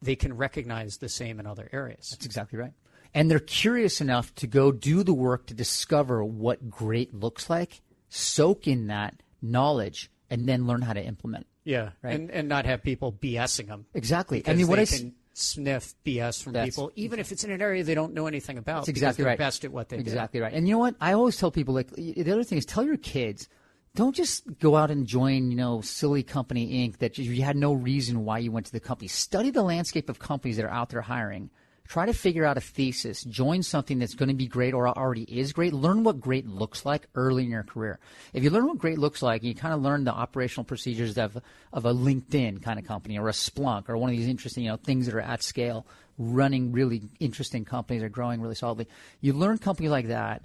they 0.00 0.14
can 0.14 0.36
recognize 0.36 0.98
the 0.98 1.08
same 1.08 1.40
in 1.40 1.46
other 1.48 1.68
areas. 1.72 2.10
That's 2.10 2.26
exactly 2.26 2.60
right. 2.60 2.72
And 3.16 3.30
they're 3.30 3.40
curious 3.40 4.02
enough 4.02 4.34
to 4.36 4.46
go 4.46 4.70
do 4.70 5.02
the 5.02 5.14
work 5.14 5.46
to 5.46 5.54
discover 5.54 6.22
what 6.22 6.68
great 6.68 7.14
looks 7.14 7.48
like, 7.48 7.80
soak 8.10 8.68
in 8.68 8.88
that 8.88 9.22
knowledge, 9.40 10.10
and 10.28 10.46
then 10.46 10.66
learn 10.66 10.82
how 10.82 10.92
to 10.92 11.02
implement. 11.02 11.46
Yeah, 11.64 11.92
Right. 12.02 12.14
and 12.14 12.30
and 12.30 12.46
not 12.48 12.66
have 12.66 12.82
people 12.82 13.12
BSing 13.12 13.68
them. 13.68 13.86
Exactly. 13.94 14.42
I 14.46 14.52
mean, 14.52 14.68
what 14.68 14.76
they 14.76 14.82
I 14.82 14.86
can 14.86 15.14
sniff 15.32 15.94
BS 16.04 16.42
from 16.42 16.52
people, 16.52 16.92
even 16.94 17.18
if 17.18 17.32
it's 17.32 17.42
in 17.42 17.50
an 17.50 17.60
area 17.62 17.82
they 17.82 17.94
don't 17.94 18.12
know 18.14 18.26
anything 18.26 18.58
about. 18.58 18.80
That's 18.82 18.88
exactly 18.90 19.22
they're 19.24 19.32
right. 19.32 19.38
Best 19.38 19.64
at 19.64 19.72
what 19.72 19.88
they 19.88 19.96
exactly 19.96 20.40
right. 20.40 20.52
And 20.52 20.68
you 20.68 20.74
know 20.74 20.78
what? 20.78 20.94
I 21.00 21.14
always 21.14 21.38
tell 21.38 21.50
people 21.50 21.74
like 21.74 21.90
the 21.92 22.30
other 22.30 22.44
thing 22.44 22.58
is 22.58 22.66
tell 22.66 22.84
your 22.84 22.96
kids 22.98 23.48
don't 23.94 24.14
just 24.14 24.58
go 24.58 24.76
out 24.76 24.90
and 24.90 25.06
join 25.06 25.50
you 25.50 25.56
know 25.56 25.80
silly 25.80 26.22
company 26.22 26.86
Inc. 26.86 26.98
that 26.98 27.16
you 27.16 27.42
had 27.42 27.56
no 27.56 27.72
reason 27.72 28.24
why 28.26 28.38
you 28.38 28.52
went 28.52 28.66
to 28.66 28.72
the 28.72 28.80
company. 28.80 29.08
Study 29.08 29.50
the 29.50 29.62
landscape 29.62 30.10
of 30.10 30.18
companies 30.18 30.56
that 30.58 30.66
are 30.66 30.70
out 30.70 30.90
there 30.90 31.00
hiring. 31.00 31.48
Try 31.88 32.06
to 32.06 32.12
figure 32.12 32.44
out 32.44 32.56
a 32.56 32.60
thesis. 32.60 33.22
Join 33.24 33.62
something 33.62 33.98
that's 33.98 34.14
going 34.14 34.28
to 34.28 34.34
be 34.34 34.46
great 34.46 34.74
or 34.74 34.88
already 34.88 35.22
is 35.22 35.52
great. 35.52 35.72
Learn 35.72 36.04
what 36.04 36.20
great 36.20 36.46
looks 36.46 36.84
like 36.84 37.06
early 37.14 37.44
in 37.44 37.50
your 37.50 37.62
career. 37.62 37.98
If 38.32 38.42
you 38.42 38.50
learn 38.50 38.66
what 38.66 38.78
great 38.78 38.98
looks 38.98 39.22
like, 39.22 39.42
you 39.42 39.54
kind 39.54 39.74
of 39.74 39.82
learn 39.82 40.04
the 40.04 40.12
operational 40.12 40.64
procedures 40.64 41.16
of 41.16 41.38
of 41.72 41.84
a 41.84 41.92
LinkedIn 41.92 42.62
kind 42.62 42.78
of 42.78 42.86
company 42.86 43.18
or 43.18 43.28
a 43.28 43.32
Splunk 43.32 43.88
or 43.88 43.96
one 43.96 44.10
of 44.10 44.16
these 44.16 44.28
interesting 44.28 44.64
you 44.64 44.70
know 44.70 44.76
things 44.76 45.06
that 45.06 45.14
are 45.14 45.20
at 45.20 45.42
scale, 45.42 45.86
running 46.18 46.72
really 46.72 47.02
interesting 47.20 47.64
companies 47.64 48.02
or 48.02 48.08
growing 48.08 48.40
really 48.40 48.54
solidly. 48.54 48.88
You 49.20 49.32
learn 49.32 49.58
companies 49.58 49.90
like 49.90 50.08
that 50.08 50.42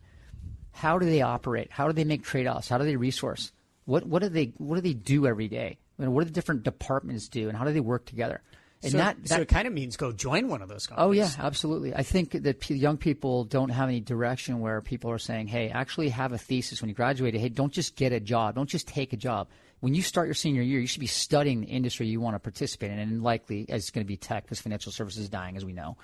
how 0.72 0.98
do 0.98 1.06
they 1.06 1.22
operate? 1.22 1.72
How 1.72 1.88
do 1.88 1.94
they 1.94 2.04
make 2.04 2.24
trade-offs? 2.24 2.70
How 2.70 2.78
do 2.78 2.86
they 2.86 2.96
resource? 2.96 3.52
What 3.86 4.06
what 4.06 4.22
do 4.22 4.30
they 4.30 4.54
what 4.58 4.76
do 4.76 4.82
they 4.82 4.94
do 4.94 5.28
every 5.28 5.48
day? 5.48 5.78
I 5.98 6.02
mean, 6.02 6.14
what 6.14 6.22
do 6.22 6.26
the 6.26 6.34
different 6.34 6.64
departments 6.64 7.28
do, 7.28 7.50
and 7.50 7.58
how 7.58 7.66
do 7.66 7.74
they 7.74 7.80
work 7.80 8.06
together? 8.06 8.42
And 8.84 8.92
So, 8.94 8.98
that, 8.98 9.18
so 9.26 9.42
it 9.42 9.48
kind 9.48 9.68
of 9.68 9.74
means 9.74 9.96
go 9.96 10.12
join 10.12 10.48
one 10.48 10.62
of 10.62 10.70
those 10.70 10.88
companies. 10.88 11.08
oh 11.08 11.12
yeah, 11.12 11.30
absolutely. 11.46 11.94
I 11.94 12.04
think 12.04 12.32
that 12.32 12.60
p- 12.60 12.76
young 12.76 12.98
people 12.98 13.44
don't 13.44 13.70
have 13.70 13.90
any 13.90 14.00
direction 14.00 14.60
where 14.60 14.82
people 14.82 15.12
are 15.12 15.20
saying, 15.20 15.48
"Hey, 15.48 15.70
actually 15.70 16.10
have 16.10 16.32
a 16.32 16.38
thesis 16.38 16.82
when 16.82 16.90
you 16.90 16.96
graduate. 16.96 17.36
Hey, 17.36 17.50
don't 17.50 17.72
just 17.72 17.96
get 17.96 18.12
a 18.12 18.20
job. 18.20 18.56
Don't 18.56 18.70
just 18.70 18.88
take 18.88 19.14
a 19.14 19.18
job. 19.18 19.50
When 19.82 19.94
you 19.94 20.02
start 20.02 20.28
your 20.28 20.34
senior 20.36 20.62
year, 20.62 20.80
you 20.80 20.88
should 20.88 21.00
be 21.00 21.08
studying 21.08 21.62
the 21.62 21.68
industry 21.68 22.08
you 22.08 22.20
want 22.20 22.36
to 22.36 22.40
participate 22.40 22.92
in, 22.92 23.00
and 23.00 23.22
likely 23.22 23.66
it's 23.70 23.92
going 23.92 24.04
to 24.06 24.08
be 24.08 24.18
tech 24.18 24.44
because 24.44 24.60
financial 24.62 24.92
services 24.92 25.24
is 25.24 25.30
dying, 25.30 25.58
as 25.58 25.64
we 25.66 25.74
know. 25.74 25.98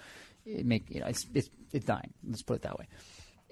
It 0.46 0.66
make 0.66 0.90
you 0.90 1.00
know 1.00 1.08
it's 1.08 1.26
it's 1.34 1.50
it's 1.74 1.86
dying. 1.86 2.14
Let's 2.28 2.44
put 2.44 2.58
it 2.58 2.62
that 2.62 2.78
way 2.78 2.88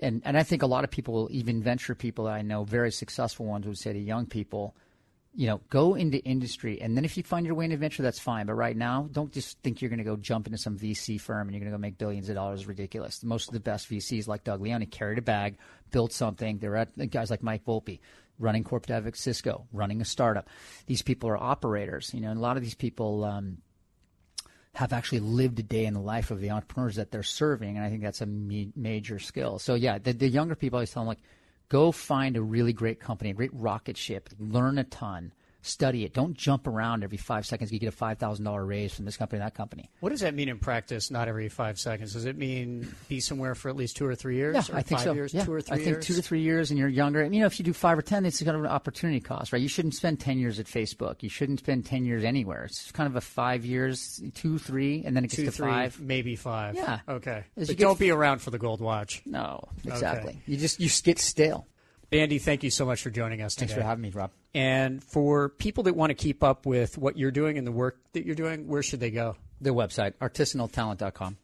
and 0.02 0.22
and 0.26 0.38
I 0.38 0.44
think 0.44 0.62
a 0.62 0.68
lot 0.68 0.84
of 0.84 0.92
people, 0.92 1.28
even 1.32 1.62
venture 1.64 1.96
people 1.96 2.26
that 2.26 2.34
I 2.34 2.42
know, 2.42 2.64
very 2.64 2.92
successful 2.92 3.46
ones, 3.46 3.66
would 3.66 3.78
say 3.78 3.94
to 3.94 4.00
young 4.00 4.26
people, 4.26 4.76
you 5.36 5.48
know, 5.48 5.60
go 5.70 5.96
into 5.96 6.18
industry, 6.24 6.82
and 6.82 6.96
then 6.96 7.04
if 7.04 7.18
you 7.18 7.24
find 7.24 7.46
your 7.46 7.56
way 7.56 7.66
in 7.66 7.78
venture, 7.78 8.04
that's 8.04 8.20
fine. 8.20 8.46
But 8.46 8.54
right 8.54 8.76
now, 8.76 9.10
don't 9.12 9.34
just 9.34 9.60
think 9.62 9.82
you're 9.82 9.90
going 9.90 10.00
to 10.00 10.06
go 10.06 10.16
jump 10.16 10.48
into 10.48 10.58
some 10.58 10.78
VC 10.78 11.20
firm 11.20 11.48
and 11.48 11.52
you're 11.52 11.60
going 11.60 11.72
to 11.72 11.78
go 11.78 11.82
make 11.82 11.98
billions 11.98 12.30
of 12.30 12.36
dollars. 12.36 12.66
Ridiculous. 12.66 13.24
Most 13.24 13.50
of 13.50 13.54
the 13.54 13.60
best 13.60 13.90
VCs, 13.90 14.28
like 14.28 14.46
Doug 14.46 14.62
Leone, 14.62 14.86
carried 14.86 15.18
a 15.18 15.22
bag, 15.22 15.58
built 15.92 16.14
something. 16.14 16.58
They're 16.58 16.78
at 16.78 17.10
guys 17.12 17.30
like 17.30 17.44
Mike 17.44 17.66
Volpi. 17.66 18.00
Running 18.38 18.66
corp 18.66 18.86
dev 18.86 19.08
at 19.08 19.16
Cisco, 19.16 19.66
running 19.72 20.02
a 20.02 20.06
startup. 20.06 20.50
These 20.88 21.02
people 21.02 21.30
are 21.30 21.42
operators, 21.42 22.14
you 22.14 22.20
know, 22.20 22.32
and 22.32 22.38
a 22.38 22.42
lot 22.42 22.58
of 22.58 22.64
these 22.64 22.76
people 22.76 23.24
um, 23.24 23.60
have 24.74 24.92
actually 24.92 25.22
lived 25.22 25.58
a 25.60 25.64
day 25.64 25.86
in 25.86 25.94
the 25.94 26.02
life 26.02 26.32
of 26.32 26.42
the 26.42 26.52
entrepreneurs 26.52 26.98
that 26.98 27.12
they're 27.12 27.24
serving, 27.24 27.78
and 27.78 27.86
I 27.86 27.90
think 27.90 28.02
that's 28.02 28.20
a 28.20 28.26
me- 28.26 28.74
major 28.76 29.20
skill. 29.20 29.58
So 29.58 29.76
yeah, 29.76 30.00
the, 30.00 30.12
the 30.12 30.28
younger 30.28 30.54
people 30.54 30.76
I 30.76 30.80
always 30.80 30.92
tell 30.92 31.04
them 31.04 31.08
like, 31.08 31.22
go 31.70 31.92
find 31.92 32.38
a 32.38 32.42
really 32.42 32.74
great 32.74 33.00
company, 33.00 33.32
a 33.32 33.34
great 33.34 33.54
rocket 33.54 33.98
ship, 33.98 34.30
learn 34.40 34.78
a 34.78 34.84
ton, 34.84 35.34
study 35.66 36.06
it. 36.06 36.14
Don't 36.14 36.36
jump 36.36 36.68
around 36.68 37.04
every 37.04 37.18
five 37.18 37.46
seconds. 37.46 37.72
You 37.72 37.80
get 37.80 37.88
a 37.88 37.92
five 37.92 38.18
thousand 38.18 38.46
dollar 38.46 38.66
raise 38.66 38.94
from 38.94 39.06
this 39.06 39.18
company, 39.18 39.40
that 39.40 39.56
company. 39.56 39.90
What 40.00 40.10
does 40.10 40.22
that 40.22 40.34
mean 40.34 40.50
in 40.50 40.60
practice? 40.60 41.12
Not 41.12 41.28
every 41.28 41.50
five 41.50 41.80
seconds. 41.80 42.14
Does 42.14 42.26
it 42.26 42.38
mean 42.38 42.94
be 43.10 43.20
somewhere 43.20 43.56
for 43.56 43.70
at 43.70 43.76
least 43.76 43.98
two 43.98 44.06
or 44.06 44.16
three 44.16 44.36
years? 44.36 44.56
Yeah, 44.56 44.76
or 44.76 44.78
I 44.78 44.82
think 44.84 45.00
five 45.00 45.06
so. 45.06 45.14
Years, 45.14 45.34
yeah, 45.34 45.44
two 45.44 45.54
or 45.54 45.62
three 45.62 45.74
I 45.74 45.78
think 45.78 45.88
years. 45.88 46.06
two 46.06 46.14
to 46.16 46.22
three 46.22 46.42
years, 46.42 46.72
and 46.72 46.80
you're 46.80 46.90
younger. 46.90 47.22
And, 47.22 47.34
you 47.34 47.42
know, 47.42 47.48
if 47.48 47.60
you 47.60 47.66
do 47.66 47.74
five 47.74 47.98
or 47.98 48.02
ten, 48.02 48.26
it's 48.26 48.42
kind 48.42 48.56
of 48.56 48.64
an 48.64 48.70
opportunity 48.70 49.20
cost, 49.20 49.52
right? 49.54 49.62
You 49.62 49.68
shouldn't 49.68 49.96
spend 49.96 50.20
ten 50.20 50.40
years 50.40 50.60
at 50.60 50.66
Facebook. 50.68 51.24
You 51.24 51.30
shouldn't 51.30 51.60
spend 51.60 51.86
ten 51.86 52.06
years 52.06 52.24
anywhere. 52.24 52.66
It's 52.66 52.92
kind 52.92 53.08
of 53.08 53.16
a 53.16 53.22
five 53.22 53.66
years, 53.66 54.22
two, 54.36 54.60
three, 54.60 55.04
and 55.06 55.16
then 55.16 55.24
it 55.24 55.30
gets 55.30 55.36
two, 55.38 55.46
to 55.46 55.52
three, 55.52 55.72
five. 55.72 56.00
maybe 56.00 56.36
five. 56.36 56.76
Yeah. 56.76 57.00
Okay. 57.08 57.44
As 57.58 57.68
But 57.68 57.78
don't 57.78 58.00
be 58.00 58.12
around 58.12 58.40
for 58.40 58.52
the 58.52 58.60
gold 58.60 58.82
watch. 58.82 59.22
No, 59.26 59.64
exactly. 59.84 60.42
You 60.46 60.58
just 60.58 60.80
you 60.80 60.90
get 61.04 61.20
stale. 61.20 61.68
Andy, 62.12 62.40
thank 62.40 62.64
you 62.64 62.70
so 62.70 62.86
much 62.86 63.02
for 63.02 63.10
joining 63.10 63.42
us 63.42 63.56
Thanks 63.56 63.74
for 63.74 63.82
having 63.82 64.02
me, 64.02 64.10
Rob. 64.10 64.32
And 64.54 65.04
for 65.04 65.50
people 65.50 65.84
that 65.84 65.96
want 65.96 66.12
to 66.12 66.14
keep 66.14 66.44
up 66.44 66.66
with 66.66 66.98
what 66.98 67.18
you're 67.18 67.32
doing 67.32 67.58
and 67.58 67.68
the 67.68 67.72
work 67.72 68.00
that 68.14 68.26
you're 68.26 68.36
doing, 68.36 68.68
where 68.68 68.84
should 68.84 69.00
they 69.00 69.12
go? 69.12 69.36
The 69.60 69.72
website, 69.72 70.14
artisanaltalent.com. 70.22 71.38